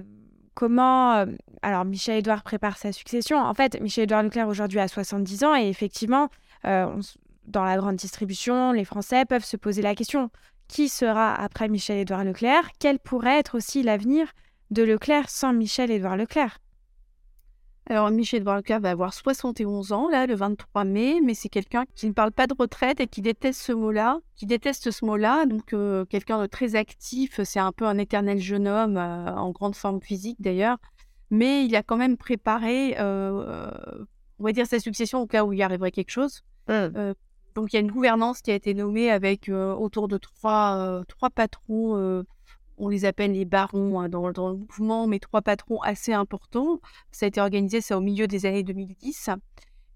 comment. 0.54 1.16
Euh, 1.16 1.26
alors, 1.64 1.86
Michel-Édouard 1.86 2.44
prépare 2.44 2.78
sa 2.78 2.92
succession. 2.92 3.40
En 3.40 3.56
fait, 3.56 3.82
Michel-Édouard 3.82 4.22
Leclerc 4.22 4.48
aujourd'hui 4.48 4.80
a 4.80 4.88
70 4.88 5.44
ans 5.44 5.56
et 5.56 5.68
effectivement, 5.68 6.30
dans 6.64 7.64
la 7.64 7.78
grande 7.78 7.96
distribution, 7.96 8.74
les 8.74 8.86
Français 8.86 9.26
peuvent 9.26 9.44
se 9.44 9.58
poser 9.58 9.82
la 9.82 9.96
question 9.96 10.30
qui 10.68 10.88
sera 10.88 11.34
après 11.34 11.68
Michel-Édouard 11.68 12.26
Leclerc? 12.26 12.70
Quel 12.78 13.00
pourrait 13.00 13.40
être 13.40 13.56
aussi 13.56 13.82
l'avenir 13.82 14.28
de 14.70 14.84
Leclerc 14.84 15.30
sans 15.30 15.52
Michel-Édouard 15.52 16.18
Leclerc? 16.18 16.60
Alors, 17.90 18.12
Michel 18.12 18.44
Leclerc 18.44 18.82
va 18.82 18.92
avoir 18.92 19.14
71 19.14 19.94
ans, 19.94 20.10
là, 20.10 20.28
le 20.28 20.36
23 20.36 20.84
mai, 20.84 21.22
mais 21.24 21.34
c'est 21.34 21.48
quelqu'un 21.48 21.86
qui 21.96 22.08
ne 22.08 22.12
parle 22.12 22.34
pas 22.34 22.46
de 22.46 22.54
retraite 22.58 23.00
et 23.00 23.08
qui 23.08 23.22
déteste 23.22 23.62
ce 23.62 23.72
mot-là, 23.72 24.20
qui 24.36 24.46
déteste 24.46 24.92
ce 24.92 25.06
mot-là, 25.06 25.46
donc 25.46 25.74
euh, 25.74 26.04
quelqu'un 26.04 26.42
de 26.42 26.48
très 26.48 26.76
actif, 26.76 27.42
c'est 27.44 27.60
un 27.60 27.72
peu 27.72 27.86
un 27.86 27.98
éternel 27.98 28.40
jeune 28.40 28.68
homme, 28.68 28.98
euh, 28.98 29.34
en 29.34 29.52
grande 29.52 29.76
forme 29.76 30.02
physique 30.02 30.36
d'ailleurs, 30.42 30.78
mais 31.30 31.66
il 31.66 31.74
a 31.78 31.84
quand 31.84 31.96
même 31.96 32.18
préparé, 32.18 32.96
euh, 33.00 33.72
on 34.40 34.44
va 34.44 34.52
dire, 34.52 34.68
sa 34.68 34.80
succession 34.80 35.22
au 35.22 35.28
cas 35.28 35.46
où 35.46 35.54
il 35.54 35.62
arriverait 35.62 35.92
quelque 35.92 36.12
chose. 36.12 36.44
Mmh. 36.68 37.14
donc, 37.56 37.72
il 37.72 37.78
y 37.78 37.78
a 37.78 37.80
une 37.80 37.92
gouvernance 37.92 38.42
qui 38.42 38.52
a 38.52 38.56
été 38.56 38.74
nommée 38.74 39.10
avec 39.10 39.50
autour 39.50 40.10
de 40.10 40.18
trois, 40.18 41.02
trois 41.08 41.30
patrons 41.30 42.26
on 42.78 42.90
les 42.90 43.06
appelle 43.06 43.32
les 43.32 43.46
barons 43.46 44.00
hein, 44.00 44.10
dans, 44.10 44.28
le 44.28 44.58
mouvement, 44.58 45.08
mais 45.08 45.20
trois 45.20 45.42
patrons 45.42 45.82
assez 45.82 46.14
importants. 46.14 46.80
Ça 47.12 47.26
a 47.26 47.28
été 47.28 47.42
organisé, 47.42 47.82
ça 47.82 47.98
au 47.98 48.02
milieu 48.02 48.28
des 48.28 48.46
années 48.46 48.64
2010. 48.64 49.32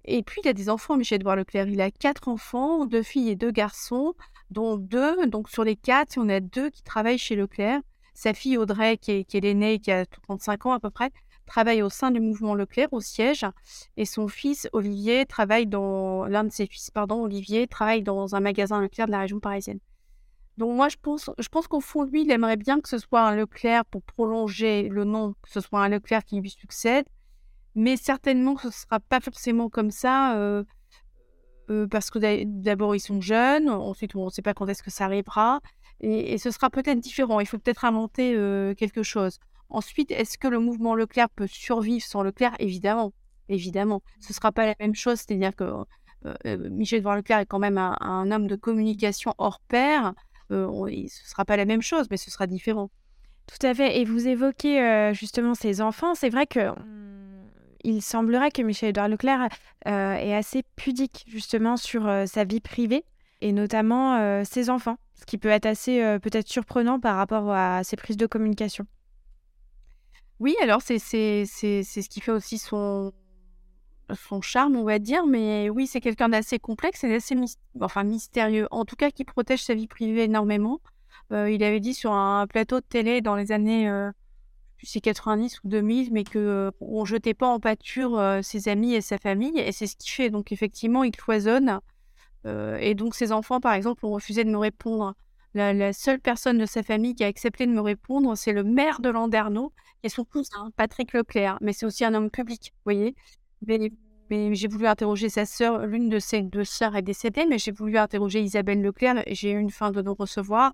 Et 0.06 0.24
puis, 0.24 0.42
il 0.44 0.48
a 0.48 0.54
des 0.54 0.70
enfants, 0.70 0.98
Michel-Edouard 0.98 1.36
Leclerc. 1.36 1.68
Il 1.68 1.80
a 1.80 1.92
quatre 1.92 2.28
enfants, 2.28 2.86
deux 2.86 3.04
filles 3.04 3.30
et 3.30 3.36
deux 3.36 3.52
garçons, 3.52 4.16
dont 4.50 4.78
deux, 4.78 5.28
donc 5.28 5.50
sur 5.50 5.64
les 5.64 5.76
quatre, 5.76 6.18
en 6.18 6.28
a 6.30 6.40
deux 6.40 6.70
qui 6.70 6.82
travaillent 6.84 7.20
chez 7.20 7.36
Leclerc. 7.36 7.82
Sa 8.14 8.34
fille 8.34 8.58
Audrey, 8.58 8.98
qui 8.98 9.12
est, 9.12 9.24
qui 9.24 9.38
est 9.38 9.42
l'aînée, 9.42 9.80
qui 9.80 9.92
a 9.92 10.06
35 10.06 10.66
ans 10.66 10.74
à 10.74 10.80
peu 10.80 10.90
près, 10.90 11.12
travaille 11.46 11.82
au 11.82 11.90
sein 11.90 12.12
du 12.12 12.20
mouvement 12.20 12.56
Leclerc, 12.56 12.90
au 12.92 13.00
siège. 13.00 13.46
Et 13.96 14.06
son 14.06 14.28
fils, 14.28 14.68
Olivier, 14.74 15.26
travaille 15.26 15.68
dans, 15.68 16.26
l'un 16.26 16.44
de 16.44 16.52
ses 16.52 16.66
fils, 16.66 16.90
pardon, 16.92 17.22
Olivier, 17.22 17.68
travaille 17.68 18.02
dans 18.02 18.36
un 18.36 18.40
magasin 18.40 18.82
Leclerc 18.82 19.06
de 19.06 19.12
la 19.12 19.20
région 19.20 19.40
parisienne. 19.40 19.80
Donc 20.58 20.76
moi, 20.76 20.90
je 20.90 20.98
pense, 21.02 21.30
je 21.40 21.48
pense 21.48 21.68
qu'au 21.68 21.82
fond, 21.82 22.04
lui, 22.04 22.24
il 22.24 22.32
aimerait 22.32 22.58
bien 22.58 22.82
que 22.82 22.90
ce 22.90 22.98
soit 22.98 23.22
un 23.22 23.36
Leclerc 23.36 23.86
pour 23.86 24.04
prolonger 24.04 24.90
le 24.90 25.04
nom, 25.06 25.34
que 25.42 25.50
ce 25.50 25.62
soit 25.62 25.82
un 25.82 25.90
Leclerc 25.90 26.24
qui 26.26 26.40
lui 26.40 26.50
succède. 26.50 27.06
Mais 27.76 27.96
certainement 27.96 28.58
ce 28.58 28.68
ne 28.68 28.72
sera 28.72 29.00
pas 29.00 29.20
forcément 29.22 29.70
comme 29.70 29.92
ça, 29.92 30.36
euh, 30.36 30.64
euh, 31.70 31.88
parce 31.88 32.12
que 32.12 32.44
d'abord, 32.44 32.96
ils 32.96 33.00
sont 33.00 33.22
jeunes, 33.22 33.70
ensuite, 33.70 34.16
on 34.16 34.26
ne 34.26 34.30
sait 34.30 34.42
pas 34.42 34.54
quand 34.54 34.68
est-ce 34.68 34.84
que 34.84 34.92
ça 34.92 35.06
arrivera. 35.06 35.62
Et, 36.02 36.38
ce 36.38 36.52
sera 36.52 36.70
peut-être 36.70 37.00
différent. 37.00 37.40
Il 37.40 37.46
faut 37.46 37.60
peut-être 37.60 37.86
inventer 37.86 38.36
euh, 38.36 38.74
quelque 38.74 39.04
chose. 39.04 39.40
Ensuite, 39.70 40.12
est-ce 40.12 40.38
que 40.38 40.48
le 40.48 40.60
mouvement 40.60 40.96
Leclerc 40.96 41.30
peut 41.30 41.48
survivre 41.48 42.04
sans 42.04 42.24
Leclerc? 42.24 42.56
Évidemment, 42.60 43.14
évidemment. 43.48 44.02
Ce 44.20 44.32
ne 44.32 44.34
sera 44.34 44.52
pas 44.52 44.66
la 44.66 44.76
même 44.80 44.96
chose, 44.96 45.20
c'est-à-dire 45.20 45.56
que 45.56 45.86
Michel 46.70 47.00
Edouard 47.00 47.16
Leclerc 47.16 47.40
est 47.40 47.46
quand 47.46 47.60
même 47.60 47.78
un, 47.78 48.32
homme 48.32 48.48
de 48.48 48.56
communication 48.56 49.34
hors 49.38 49.60
pair. 49.62 50.14
Ce 50.56 51.24
ne 51.24 51.28
sera 51.28 51.46
pas 51.46 51.58
la 51.58 51.66
même 51.66 51.82
chose, 51.82 52.08
mais 52.12 52.18
ce 52.18 52.32
sera 52.32 52.48
différent. 52.48 52.90
Tout 53.48 53.66
à 53.66 53.74
fait. 53.74 54.00
Et 54.00 54.06
vous 54.06 54.28
évoquez 54.28 55.12
justement 55.14 55.56
ses 55.56 55.82
enfants. 55.82 56.16
C'est 56.16 56.30
vrai 56.30 56.46
que 56.46 56.70
il 57.84 58.02
semblerait 58.02 58.52
que 58.52 58.62
Michel-Édouard 58.62 59.10
Leclerc 59.10 59.50
euh, 59.88 60.14
est 60.14 60.36
assez 60.36 60.64
pudique 60.76 61.26
justement 61.28 61.78
sur 61.78 62.08
euh, 62.08 62.26
sa 62.26 62.44
vie 62.44 62.60
privée 62.60 63.06
et 63.42 63.52
notamment 63.52 64.18
euh, 64.18 64.44
ses 64.44 64.70
enfants, 64.70 64.98
ce 65.16 65.26
qui 65.26 65.38
peut 65.38 65.50
être 65.50 65.66
assez 65.66 66.00
peut-être 66.22 66.48
surprenant 66.48 67.00
par 67.00 67.16
rapport 67.16 67.52
à 67.52 67.84
ses 67.84 67.96
prises 67.96 68.18
de 68.18 68.28
communication. 68.28 68.86
Oui, 70.40 70.56
alors 70.62 70.82
c'est 70.82 71.00
ce 71.00 72.10
qui 72.10 72.22
fait 72.22 72.32
aussi 72.32 72.58
son, 72.58 73.12
son 74.16 74.42
charme, 74.42 74.76
on 74.76 74.84
va 74.84 75.00
dire, 75.00 75.26
mais 75.26 75.70
oui, 75.70 75.88
c'est 75.88 76.02
quelqu'un 76.02 76.30
d'assez 76.30 76.60
complexe 76.60 77.04
et 77.04 77.10
d'assez 77.10 77.36
enfin, 77.80 78.04
mystérieux, 78.04 78.68
en 78.72 78.86
tout 78.86 78.96
cas 78.96 79.12
qui 79.12 79.26
protège 79.26 79.64
sa 79.64 79.74
vie 79.74 79.88
privée 79.88 80.24
énormément. 80.24 80.80
il 81.32 81.64
avait 81.64 81.80
dit 81.80 81.94
sur 81.94 82.12
un 82.12 82.48
plateau 82.48 82.80
de 82.80 82.86
télé 82.86 83.22
dans 83.22 83.36
les 83.36 83.52
années 83.52 84.12
c'est 84.84 85.02
90 85.02 85.64
ou 85.64 85.68
2000, 85.68 86.12
mais 86.12 86.24
que 86.24 86.40
euh, 86.40 86.72
on 86.80 87.06
jetait 87.06 87.34
pas 87.34 87.48
en 87.48 87.60
pâture 87.60 88.18
euh, 88.18 88.42
ses 88.42 88.68
amis 88.68 88.94
et 88.94 89.02
sa 89.02 89.18
famille, 89.18 89.58
et 89.60 89.72
c'est 89.72 89.88
ce 89.88 89.96
qu'il 89.96 90.12
fait. 90.12 90.30
Donc 90.30 90.52
effectivement, 90.52 91.04
il 91.04 91.12
cloisonne, 91.12 91.80
euh, 92.46 92.78
et 92.78 92.96
donc 92.96 93.16
ses 93.16 93.32
enfants, 93.32 93.60
par 93.60 93.74
exemple, 93.74 94.06
ont 94.06 94.12
refusé 94.12 94.44
de 94.44 94.50
me 94.50 94.58
répondre. 94.58 95.14
La, 95.54 95.92
seule 95.92 96.22
personne 96.22 96.58
de 96.58 96.66
sa 96.66 96.82
famille 96.82 97.14
qui 97.14 97.26
a 97.26 97.28
accepté 97.28 97.66
de 97.66 97.72
me 97.72 97.82
répondre, 97.82 98.38
c'est 98.38 98.54
le 98.54 98.64
maire 98.64 99.02
de 99.02 99.10
Landerneau, 99.10 99.74
est 100.02 100.10
son 100.10 100.24
cousin, 100.24 100.72
Patrick 100.78 101.12
Leclerc, 101.12 101.58
mais 101.60 101.74
c'est 101.74 101.86
aussi 101.86 102.06
un 102.06 102.14
homme 102.14 102.32
public, 102.32 102.72
vous 102.74 102.82
voyez. 102.86 103.16
Mais, 103.68 103.92
j'ai 104.54 104.68
voulu 104.70 104.88
interroger 104.88 105.28
sa 105.28 105.46
sœur, 105.46 105.86
l'une 105.86 106.08
de 106.08 106.18
ses 106.18 106.42
deux 106.42 106.64
sœurs 106.64 106.96
est 106.96 107.02
décédée, 107.02 107.46
mais 107.46 107.58
j'ai 107.58 107.72
voulu 107.72 107.98
interroger 107.98 108.42
Isabelle 108.42 108.82
Leclerc 108.82 109.24
et 109.26 109.36
j'ai 109.36 109.52
eu 109.52 109.60
une 109.60 109.72
fin 109.72 109.92
de 109.92 110.02
non-recevoir. 110.02 110.74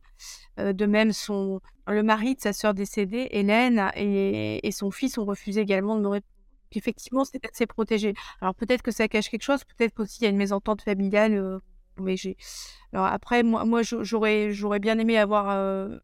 de 0.58 0.86
même, 0.86 1.12
son, 1.12 1.60
le 1.88 2.04
mari 2.04 2.36
de 2.36 2.42
sa 2.42 2.54
sœur 2.54 2.76
décédée, 2.76 3.30
Hélène, 3.32 3.92
et, 3.96 4.70
son 4.72 4.92
fils 4.92 5.18
ont 5.18 5.26
refusé 5.26 5.62
également 5.62 5.96
de 5.96 6.02
me 6.02 6.08
répondre. 6.08 6.38
Effectivement, 6.74 7.24
c'est 7.24 7.46
assez 7.46 7.66
protégé. 7.66 8.14
Alors 8.42 8.54
peut-être 8.54 8.82
que 8.82 8.92
ça 8.92 9.08
cache 9.08 9.30
quelque 9.30 9.44
chose, 9.44 9.64
peut-être 9.64 9.94
qu'aussi 9.94 10.20
il 10.22 10.24
y 10.26 10.28
a 10.28 10.30
une 10.30 10.38
mésentente 10.38 10.82
familiale. 10.82 11.34
Euh, 11.34 11.60
mais 12.00 12.18
j'ai. 12.18 12.38
Alors 12.94 13.06
après, 13.08 13.44
moi, 13.44 13.66
moi 13.66 13.82
j'aurais, 13.84 14.52
j'aurais 14.52 14.80
bien 14.80 15.00
aimé 15.00 15.18
avoir 15.18 15.50
euh, 15.50 15.98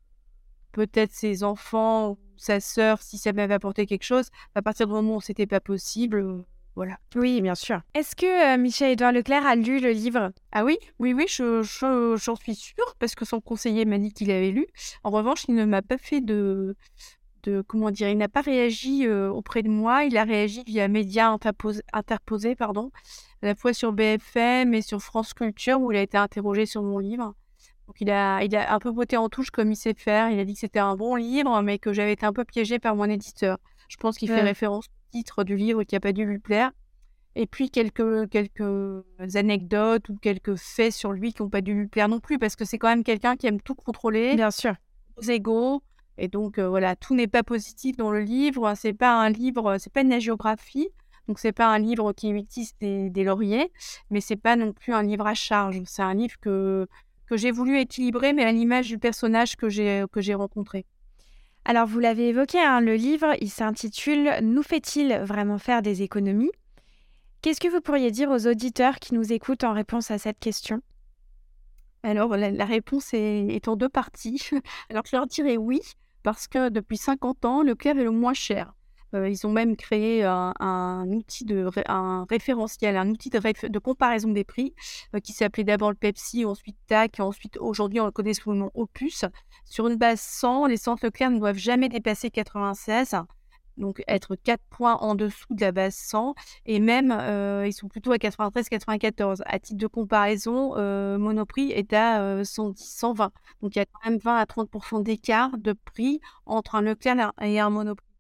peut-être 0.72 1.12
ses 1.12 1.43
enfants 1.43 2.17
sa 2.36 2.60
sœur 2.60 3.02
si 3.02 3.17
ça 3.17 3.32
m'avait 3.32 3.54
apporté 3.54 3.86
quelque 3.86 4.04
chose. 4.04 4.30
À 4.56 4.62
partir 4.62 4.88
du 4.88 4.93
moment 4.93 5.17
où 5.17 5.22
c'était 5.22 5.46
pas 5.46 5.60
possible, 5.60 6.19
euh, 6.19 6.46
voilà. 6.76 6.98
Oui, 7.16 7.42
bien 7.42 7.56
sûr. 7.56 7.82
Est-ce 7.94 8.16
que 8.16 8.58
Michel-Édouard 8.58 9.12
Leclerc 9.12 9.46
a 9.46 9.56
lu 9.56 9.80
le 9.80 9.92
livre? 9.92 10.32
Ah 10.52 10.64
oui, 10.64 10.78
oui, 10.98 11.14
oui, 11.14 11.26
j'en 11.28 11.62
je, 11.62 12.36
suis 12.42 12.56
sûre 12.56 12.96
parce 13.00 13.14
que 13.14 13.26
son 13.26 13.42
conseiller 13.42 13.86
m'a 13.86 14.00
dit 14.00 14.12
qu'il 14.12 14.32
avait 14.32 14.52
lu. 14.52 14.66
En 15.04 15.12
revanche, 15.12 15.46
il 15.48 15.56
ne 15.56 15.66
m'a 15.66 15.84
pas 15.84 16.00
fait 16.00 16.22
de, 16.22 16.76
de 17.44 17.62
comment 17.62 17.92
dire, 17.92 18.10
il 18.10 18.18
n'a 18.18 18.28
pas 18.28 18.42
réagi 18.42 19.08
auprès 19.08 19.62
de 19.62 19.70
moi. 19.70 20.04
Il 20.06 20.18
a 20.18 20.24
réagi 20.24 20.64
via 20.66 20.88
médias 20.88 21.38
interposés, 21.94 22.56
pardon, 22.56 22.92
à 23.44 23.48
la 23.48 23.56
fois 23.56 23.74
sur 23.74 23.94
BFM 23.94 24.74
et 24.74 24.82
sur 24.82 25.00
France 25.00 25.34
Culture 25.34 25.80
où 25.80 25.92
il 25.92 25.98
a 25.98 26.02
été 26.02 26.18
interrogé 26.18 26.66
sur 26.66 26.82
mon 26.82 26.98
livre. 26.98 27.36
Donc 27.86 27.98
il 28.00 28.10
a, 28.10 28.44
il 28.44 28.56
a 28.56 28.74
un 28.74 28.80
peu 28.80 28.90
voté 28.90 29.18
en 29.18 29.30
touche 29.30 29.52
comme 29.52 29.72
il 29.72 29.76
sait 29.76 29.94
faire. 29.94 30.32
Il 30.32 30.40
a 30.40 30.46
dit 30.46 30.54
que 30.54 30.60
c'était 30.60 30.80
un 30.80 30.96
bon 30.96 31.16
livre, 31.16 31.62
mais 31.62 31.78
que 31.78 31.94
j'avais 31.94 32.14
été 32.14 32.26
un 32.26 32.34
peu 32.34 32.46
piégée 32.46 32.80
par 32.80 32.96
mon 32.96 33.06
éditeur. 33.06 33.60
Je 33.90 33.98
pense 33.98 34.18
qu'il 34.18 34.30
fait 34.30 34.42
référence 34.42 34.88
titre 35.13 35.43
du 35.43 35.56
livre 35.56 35.84
qui 35.84 35.93
n'a 35.93 35.99
pas 35.99 36.12
dû 36.12 36.26
lui 36.26 36.39
plaire. 36.39 36.71
Et 37.36 37.45
puis 37.45 37.69
quelques, 37.69 38.30
quelques 38.30 39.04
anecdotes 39.36 40.10
ou 40.10 40.17
quelques 40.17 40.56
faits 40.56 40.91
sur 40.91 41.12
lui 41.13 41.34
qui 41.34 41.41
n'ont 41.41 41.49
pas 41.49 41.62
dû 41.62 41.73
lui 41.73 41.88
plaire 41.88 42.10
non 42.10 42.19
plus, 42.19 42.39
parce 42.39 42.56
que 42.56 42.65
c'est 42.65 42.78
quand 42.80 42.89
même 42.89 43.04
quelqu'un 43.04 43.36
qui 43.36 43.47
aime 43.47 43.62
tout 43.62 43.76
contrôler. 43.76 44.36
Bien 44.36 44.52
sûr. 44.52 44.73
Aux 45.17 45.21
égaux. 45.21 45.84
Et 46.17 46.28
donc 46.28 46.58
euh, 46.58 46.67
voilà, 46.67 46.95
tout 46.95 47.15
n'est 47.15 47.28
pas 47.28 47.43
positif 47.43 47.95
dans 47.97 48.12
le 48.12 48.19
livre. 48.19 48.73
C'est 48.76 48.93
pas 48.93 49.15
un 49.15 49.30
livre, 49.30 49.78
c'est 49.80 49.93
pas 49.93 50.02
une 50.02 50.19
géographie. 50.19 50.89
Donc 51.28 51.39
c'est 51.39 51.54
pas 51.54 51.67
un 51.67 51.80
livre 51.80 52.12
qui 52.13 52.30
utilise 52.30 52.73
des, 52.80 53.10
des 53.10 53.23
lauriers, 53.23 53.71
mais 54.10 54.19
c'est 54.19 54.36
pas 54.36 54.56
non 54.56 54.73
plus 54.73 54.93
un 54.93 55.04
livre 55.04 55.26
à 55.26 55.34
charge. 55.34 55.82
C'est 55.86 56.02
un 56.02 56.13
livre 56.13 56.36
que 56.41 56.88
que 57.28 57.38
j'ai 57.38 57.52
voulu 57.52 57.80
équilibrer, 57.80 58.34
mais 58.34 58.43
à 58.43 58.52
l'image 58.52 58.89
du 58.89 58.99
personnage 58.99 59.56
que 59.56 59.69
j'ai 59.69 60.04
que 60.12 60.21
j'ai 60.21 60.34
rencontré. 60.34 60.86
Alors, 61.65 61.88
vous 61.88 61.99
l'avez 61.99 62.30
évoqué, 62.30 62.60
hein, 62.60 62.82
le 62.82 62.95
livre, 62.95 63.36
il 63.39 63.49
s'intitule 63.49 64.39
Nous 64.41 64.63
fait-il 64.63 65.13
vraiment 65.23 65.58
faire 65.58 65.82
des 65.82 66.02
économies? 66.02 66.52
Qu'est-ce 67.41 67.60
que 67.60 67.69
vous 67.69 67.82
pourriez 67.82 68.12
dire 68.12 68.30
aux 68.30 68.47
auditeurs 68.47 68.99
qui 68.99 69.13
nous 69.13 69.32
écoutent 69.32 69.63
en 69.63 69.73
réponse 69.73 70.12
à 70.12 70.17
cette 70.17 70.39
question? 70.39 70.82
Alors, 72.04 72.36
la, 72.36 72.65
réponse 72.65 73.13
est, 73.13 73.67
en 73.67 73.78
deux 73.78 73.88
parties. 73.88 74.41
Alors, 74.89 75.04
je 75.10 75.15
leur 75.15 75.26
dirais 75.26 75.56
oui, 75.56 75.80
parce 76.21 76.47
que 76.47 76.67
depuis 76.67 76.97
50 76.97 77.45
ans, 77.45 77.63
le 77.63 77.76
clair 77.76 77.97
est 77.97 78.04
le 78.04 78.12
moins 78.12 78.34
cher. 78.34 78.73
Euh, 79.13 79.30
ils 79.30 79.45
ont 79.45 79.52
même 79.52 79.76
créé 79.76 80.23
un, 80.23 81.06
outil 81.08 81.45
de 81.45 81.69
un 81.88 82.26
référentiel, 82.30 82.97
un 82.97 83.10
outil 83.10 83.30
de, 83.30 83.80
comparaison 83.80 84.30
des 84.30 84.43
prix 84.43 84.73
euh, 85.15 85.19
qui 85.19 85.34
s'appelait 85.34 85.63
d'abord 85.63 85.89
le 85.89 85.95
Pepsi, 85.95 86.45
ensuite 86.45 86.78
TAC, 86.88 87.19
et 87.19 87.21
ensuite 87.21 87.58
aujourd'hui 87.58 87.99
on 87.99 88.06
le 88.06 88.12
connaît 88.12 88.34
sous 88.34 88.52
le 88.52 88.58
nom 88.58 88.71
Opus. 88.73 89.26
Sur 89.65 89.88
une 89.88 89.95
base 89.95 90.21
100, 90.21 90.67
les 90.67 90.78
centres 90.78 91.06
Leclerc 91.06 91.32
ne 91.32 91.39
doivent 91.39 91.58
jamais 91.58 91.89
dépasser 91.89 92.30
96 92.30 93.15
donc 93.78 94.04
être 94.08 94.36
4 94.36 94.62
points 94.69 94.97
en 94.97 95.15
dessous 95.15 95.47
de 95.49 95.62
la 95.62 95.71
base 95.71 95.95
100, 95.95 96.36
et 96.67 96.80
même 96.80 97.12
euh, 97.12 97.65
ils 97.65 97.73
sont 97.73 97.88
plutôt 97.88 98.12
à 98.12 98.17
93-94. 98.17 99.41
À 99.47 99.58
titre 99.58 99.80
de 99.80 99.88
comparaison, 99.88 100.76
Monoprix 101.17 101.71
est 101.71 101.91
à 101.91 102.43
110-120. 102.43 103.30
Donc 103.63 103.76
il 103.76 103.80
y 103.80 103.82
a 103.82 103.86
quand 103.86 104.08
même 104.08 104.19
20 104.19 104.38
à 104.38 104.45
30% 104.45 105.02
d'écart 105.02 105.58
de 105.58 105.73
prix 105.73 106.21
entre 106.45 106.76
un 106.76 106.82
Leclerc 106.84 107.34
et 107.41 107.60
un 107.60 107.71
Monoprix. 107.71 108.12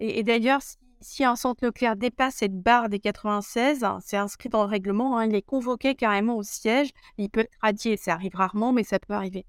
Et, 0.00 0.22
d'ailleurs, 0.22 0.60
si, 1.00 1.24
un 1.24 1.36
centre 1.36 1.64
Leclerc 1.64 1.96
dépasse 1.96 2.36
cette 2.36 2.58
barre 2.58 2.88
des 2.88 2.98
96, 2.98 3.84
c'est 4.02 4.16
inscrit 4.16 4.48
dans 4.48 4.62
le 4.62 4.68
règlement, 4.68 5.18
hein, 5.18 5.26
il 5.26 5.34
est 5.34 5.42
convoqué 5.42 5.94
carrément 5.94 6.36
au 6.36 6.42
siège, 6.42 6.90
il 7.18 7.28
peut 7.30 7.40
être 7.40 7.56
radié, 7.60 7.96
ça 7.96 8.14
arrive 8.14 8.34
rarement, 8.34 8.72
mais 8.72 8.82
ça 8.82 8.98
peut 8.98 9.12
arriver. 9.12 9.44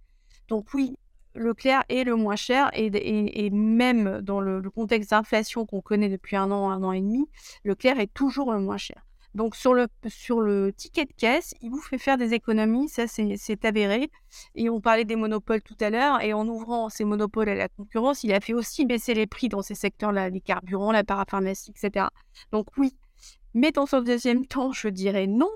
Donc 0.50 0.74
oui, 0.74 0.98
Leclerc 1.36 1.84
est 1.88 2.04
le 2.04 2.16
moins 2.16 2.36
cher 2.36 2.70
et, 2.74 3.50
même 3.50 4.20
dans 4.22 4.42
le, 4.42 4.60
le 4.60 4.70
contexte 4.70 5.12
d'inflation 5.12 5.66
qu'on 5.66 5.82
connaît 5.82 6.10
depuis 6.10 6.36
un 6.36 6.52
an, 6.52 6.70
un 6.70 6.84
an 6.84 6.92
et 6.92 7.02
demi, 7.02 7.30
Leclerc 7.64 8.00
est 8.00 8.14
toujours 8.14 8.52
le 8.52 8.60
moins 8.60 8.78
cher. 8.78 9.02
Donc 9.34 9.56
sur 9.56 9.74
le, 9.74 10.74
ticket 10.74 11.06
de 11.06 11.14
caisse, 11.14 11.54
il 11.62 11.70
vous 11.70 11.82
fait 11.82 11.98
faire 11.98 12.18
des 12.18 12.34
économies, 12.34 12.90
ça 12.90 13.08
c'est 13.08 13.66
avéré. 13.66 14.10
Et 14.56 14.70
on 14.70 14.82
parlait 14.82 15.06
des 15.06 15.16
monopoles 15.16 15.62
tout 15.62 15.78
à 15.80 15.90
l'heure, 15.90 16.22
et 16.22 16.34
en 16.34 16.48
ouvrant 16.48 16.90
ces 16.90 17.06
monopoles 17.06 17.50
à 17.50 17.56
la 17.56 17.70
concurrence, 17.70 18.24
il 18.24 18.34
a 18.34 18.42
fait 18.42 18.54
aussi 18.54 18.86
baisser 18.86 19.14
les 19.14 19.28
prix 19.28 19.48
dans 19.48 19.62
ces 19.62 19.76
secteurs-là, 19.76 20.30
les 20.30 20.42
carburants, 20.42 20.92
la 20.92 21.04
parapharmacie, 21.04 21.72
etc. 21.72 22.08
Donc 22.52 22.68
oui, 22.78 22.94
mais 23.54 23.72
dans 23.72 23.86
ce 23.86 23.98
deuxième 23.98 24.46
temps, 24.46 24.72
je 24.72 24.88
dirais 24.88 25.28
non, 25.28 25.50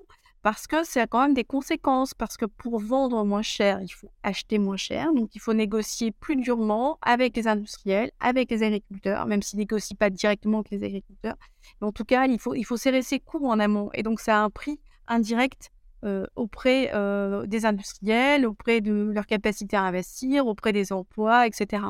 parce 0.46 0.68
que 0.68 1.00
a 1.00 1.08
quand 1.08 1.24
même 1.24 1.34
des 1.34 1.44
conséquences, 1.44 2.14
parce 2.14 2.38
que 2.38 2.46
pour 2.46 2.80
vendre 2.80 3.26
moins 3.26 3.42
cher, 3.42 3.82
il 3.82 3.90
faut 3.90 4.12
acheter 4.22 4.60
moins 4.60 4.78
cher, 4.78 5.12
donc 5.12 5.34
il 5.34 5.42
faut 5.42 5.56
négocier 5.56 6.12
plus 6.12 6.36
durement 6.36 7.00
avec 7.02 7.36
les 7.36 7.48
industriels, 7.48 8.12
avec 8.20 8.52
les 8.52 8.62
agriculteurs, 8.62 9.26
même 9.26 9.42
s'ils 9.42 9.58
négocient 9.58 9.98
pas 9.98 10.12
directement 10.12 10.60
avec 10.60 10.70
les 10.70 10.84
agriculteurs. 10.84 11.34
En 11.82 11.92
tout 11.92 12.06
cas, 12.06 12.28
il 12.28 12.38
faut, 12.38 12.54
il 12.54 12.64
faut 12.64 12.78
serrer 12.78 13.02
ses 13.02 13.20
coûts 13.20 13.48
en 13.48 13.60
amont, 13.60 13.90
et 13.96 14.04
donc 14.04 14.20
ça 14.20 14.40
a 14.40 14.44
un 14.44 14.52
prix 14.52 14.80
indirect 15.08 15.72
euh, 16.04 16.28
auprès 16.36 16.92
euh, 16.94 17.48
des 17.48 17.66
industriels, 17.66 18.46
auprès 18.46 18.82
de 18.82 18.94
leur 19.16 19.26
capacité 19.26 19.76
à 19.76 19.82
investir, 19.82 20.46
auprès 20.46 20.74
des 20.74 20.94
emplois, 20.94 21.48
etc. 21.48 21.82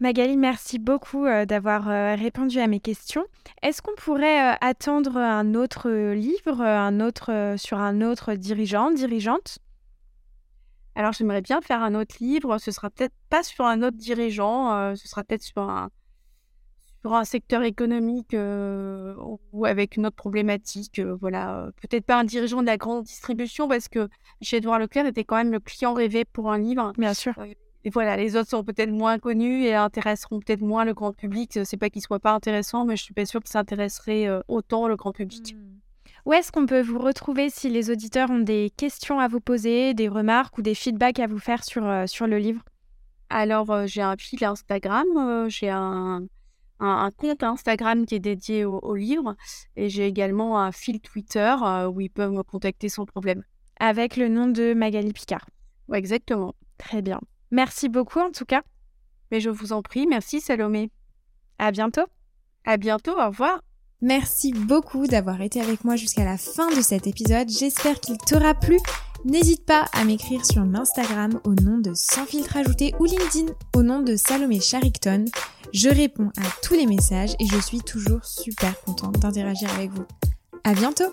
Magali, 0.00 0.38
merci 0.38 0.78
beaucoup 0.78 1.26
euh, 1.26 1.44
d'avoir 1.44 1.90
euh, 1.90 2.14
répondu 2.14 2.58
à 2.58 2.66
mes 2.66 2.80
questions. 2.80 3.26
Est-ce 3.60 3.82
qu'on 3.82 3.94
pourrait 3.96 4.54
euh, 4.54 4.56
attendre 4.62 5.18
un 5.18 5.54
autre 5.54 5.90
livre, 5.90 6.62
un 6.62 7.00
autre 7.00 7.54
sur 7.58 7.78
un 7.78 8.00
autre 8.00 8.32
dirigeant, 8.32 8.90
dirigeante? 8.90 9.58
Alors 10.94 11.12
j'aimerais 11.12 11.42
bien 11.42 11.60
faire 11.60 11.82
un 11.82 11.94
autre 11.94 12.14
livre. 12.18 12.56
Ce 12.56 12.70
sera 12.70 12.88
peut-être 12.88 13.12
pas 13.28 13.42
sur 13.42 13.66
un 13.66 13.82
autre 13.82 13.98
dirigeant, 13.98 14.96
ce 14.96 15.06
sera 15.06 15.22
peut-être 15.22 15.42
sur 15.42 15.62
un 15.62 15.90
sur 17.02 17.14
un 17.14 17.24
secteur 17.24 17.62
économique 17.62 18.34
ou 18.34 19.64
avec 19.64 19.96
une 19.96 20.06
autre 20.06 20.16
problématique. 20.16 21.00
voilà, 21.20 21.68
peut-être 21.80 22.04
pas 22.04 22.18
un 22.18 22.24
dirigeant 22.24 22.60
de 22.60 22.66
la 22.66 22.76
grande 22.76 23.04
distribution 23.04 23.68
parce 23.68 23.88
que 23.88 24.08
chez 24.42 24.58
Edouard 24.58 24.78
Leclerc 24.78 25.06
était 25.06 25.24
quand 25.24 25.36
même 25.36 25.52
le 25.52 25.60
client 25.60 25.94
rêvé 25.94 26.24
pour 26.24 26.50
un 26.50 26.58
livre. 26.58 26.92
Bien 26.98 27.14
sûr. 27.14 27.34
Et 27.84 27.90
voilà, 27.90 28.16
les 28.16 28.36
autres 28.36 28.50
sont 28.50 28.62
peut-être 28.62 28.90
moins 28.90 29.18
connus 29.18 29.64
et 29.64 29.74
intéresseront 29.74 30.40
peut-être 30.40 30.60
moins 30.60 30.84
le 30.84 30.92
grand 30.92 31.12
public. 31.12 31.58
C'est 31.64 31.78
pas 31.78 31.88
qu'ils 31.88 32.02
soient 32.02 32.18
pas 32.18 32.32
intéressants, 32.32 32.84
mais 32.84 32.96
je 32.96 33.02
suis 33.02 33.14
pas 33.14 33.24
sûre 33.24 33.42
que 33.42 33.48
ça 33.48 33.60
intéresserait 33.60 34.26
euh, 34.26 34.40
autant 34.48 34.86
le 34.86 34.96
grand 34.96 35.12
public. 35.12 35.54
Mmh. 35.54 35.58
Où 36.26 36.34
est-ce 36.34 36.52
qu'on 36.52 36.66
peut 36.66 36.82
vous 36.82 36.98
retrouver 36.98 37.48
si 37.48 37.70
les 37.70 37.90
auditeurs 37.90 38.30
ont 38.30 38.40
des 38.40 38.70
questions 38.76 39.18
à 39.18 39.28
vous 39.28 39.40
poser, 39.40 39.94
des 39.94 40.08
remarques 40.08 40.58
ou 40.58 40.62
des 40.62 40.74
feedbacks 40.74 41.18
à 41.18 41.26
vous 41.26 41.38
faire 41.38 41.64
sur, 41.64 41.86
euh, 41.86 42.06
sur 42.06 42.26
le 42.26 42.36
livre? 42.38 42.62
Alors, 43.30 43.86
j'ai 43.86 44.02
un 44.02 44.16
fil 44.18 44.44
Instagram, 44.44 45.48
j'ai 45.48 45.70
un, 45.70 46.26
un, 46.80 47.10
compte 47.16 47.42
Instagram 47.42 48.04
qui 48.04 48.16
est 48.16 48.20
dédié 48.20 48.64
au, 48.64 48.94
livre 48.96 49.36
et 49.76 49.88
j'ai 49.88 50.06
également 50.06 50.60
un 50.60 50.72
fil 50.72 51.00
Twitter 51.00 51.54
où 51.88 52.00
ils 52.00 52.10
peuvent 52.10 52.32
me 52.32 52.42
contacter 52.42 52.88
sans 52.88 53.04
problème. 53.04 53.44
Avec 53.78 54.16
le 54.16 54.28
nom 54.28 54.48
de 54.48 54.74
Magali 54.74 55.12
Picard. 55.12 55.46
Ouais, 55.88 55.98
exactement. 55.98 56.54
Très 56.76 57.02
bien. 57.02 57.20
Merci 57.50 57.88
beaucoup 57.88 58.20
en 58.20 58.30
tout 58.30 58.44
cas. 58.44 58.62
Mais 59.30 59.40
je 59.40 59.50
vous 59.50 59.72
en 59.72 59.82
prie, 59.82 60.06
merci 60.06 60.40
Salomé. 60.40 60.90
À 61.58 61.70
bientôt. 61.70 62.06
À 62.64 62.76
bientôt, 62.76 63.12
au 63.12 63.26
revoir. 63.26 63.60
Merci 64.02 64.52
beaucoup 64.52 65.06
d'avoir 65.06 65.40
été 65.42 65.60
avec 65.60 65.84
moi 65.84 65.96
jusqu'à 65.96 66.24
la 66.24 66.38
fin 66.38 66.70
de 66.74 66.80
cet 66.80 67.06
épisode. 67.06 67.48
J'espère 67.50 68.00
qu'il 68.00 68.16
t'aura 68.16 68.54
plu. 68.54 68.78
N'hésite 69.26 69.66
pas 69.66 69.84
à 69.92 70.04
m'écrire 70.04 70.46
sur 70.46 70.62
Instagram 70.62 71.38
au 71.44 71.54
nom 71.54 71.78
de 71.78 71.92
Sans 71.94 72.24
filtre 72.24 72.56
ajouté 72.56 72.94
ou 72.98 73.04
LinkedIn 73.04 73.52
au 73.76 73.82
nom 73.82 74.00
de 74.00 74.16
Salomé 74.16 74.60
Charicton. 74.60 75.26
Je 75.74 75.90
réponds 75.90 76.30
à 76.38 76.46
tous 76.62 76.74
les 76.74 76.86
messages 76.86 77.34
et 77.38 77.46
je 77.46 77.58
suis 77.58 77.80
toujours 77.80 78.24
super 78.24 78.80
contente 78.80 79.18
d'interagir 79.18 79.70
avec 79.74 79.90
vous. 79.90 80.06
À 80.64 80.72
bientôt! 80.72 81.12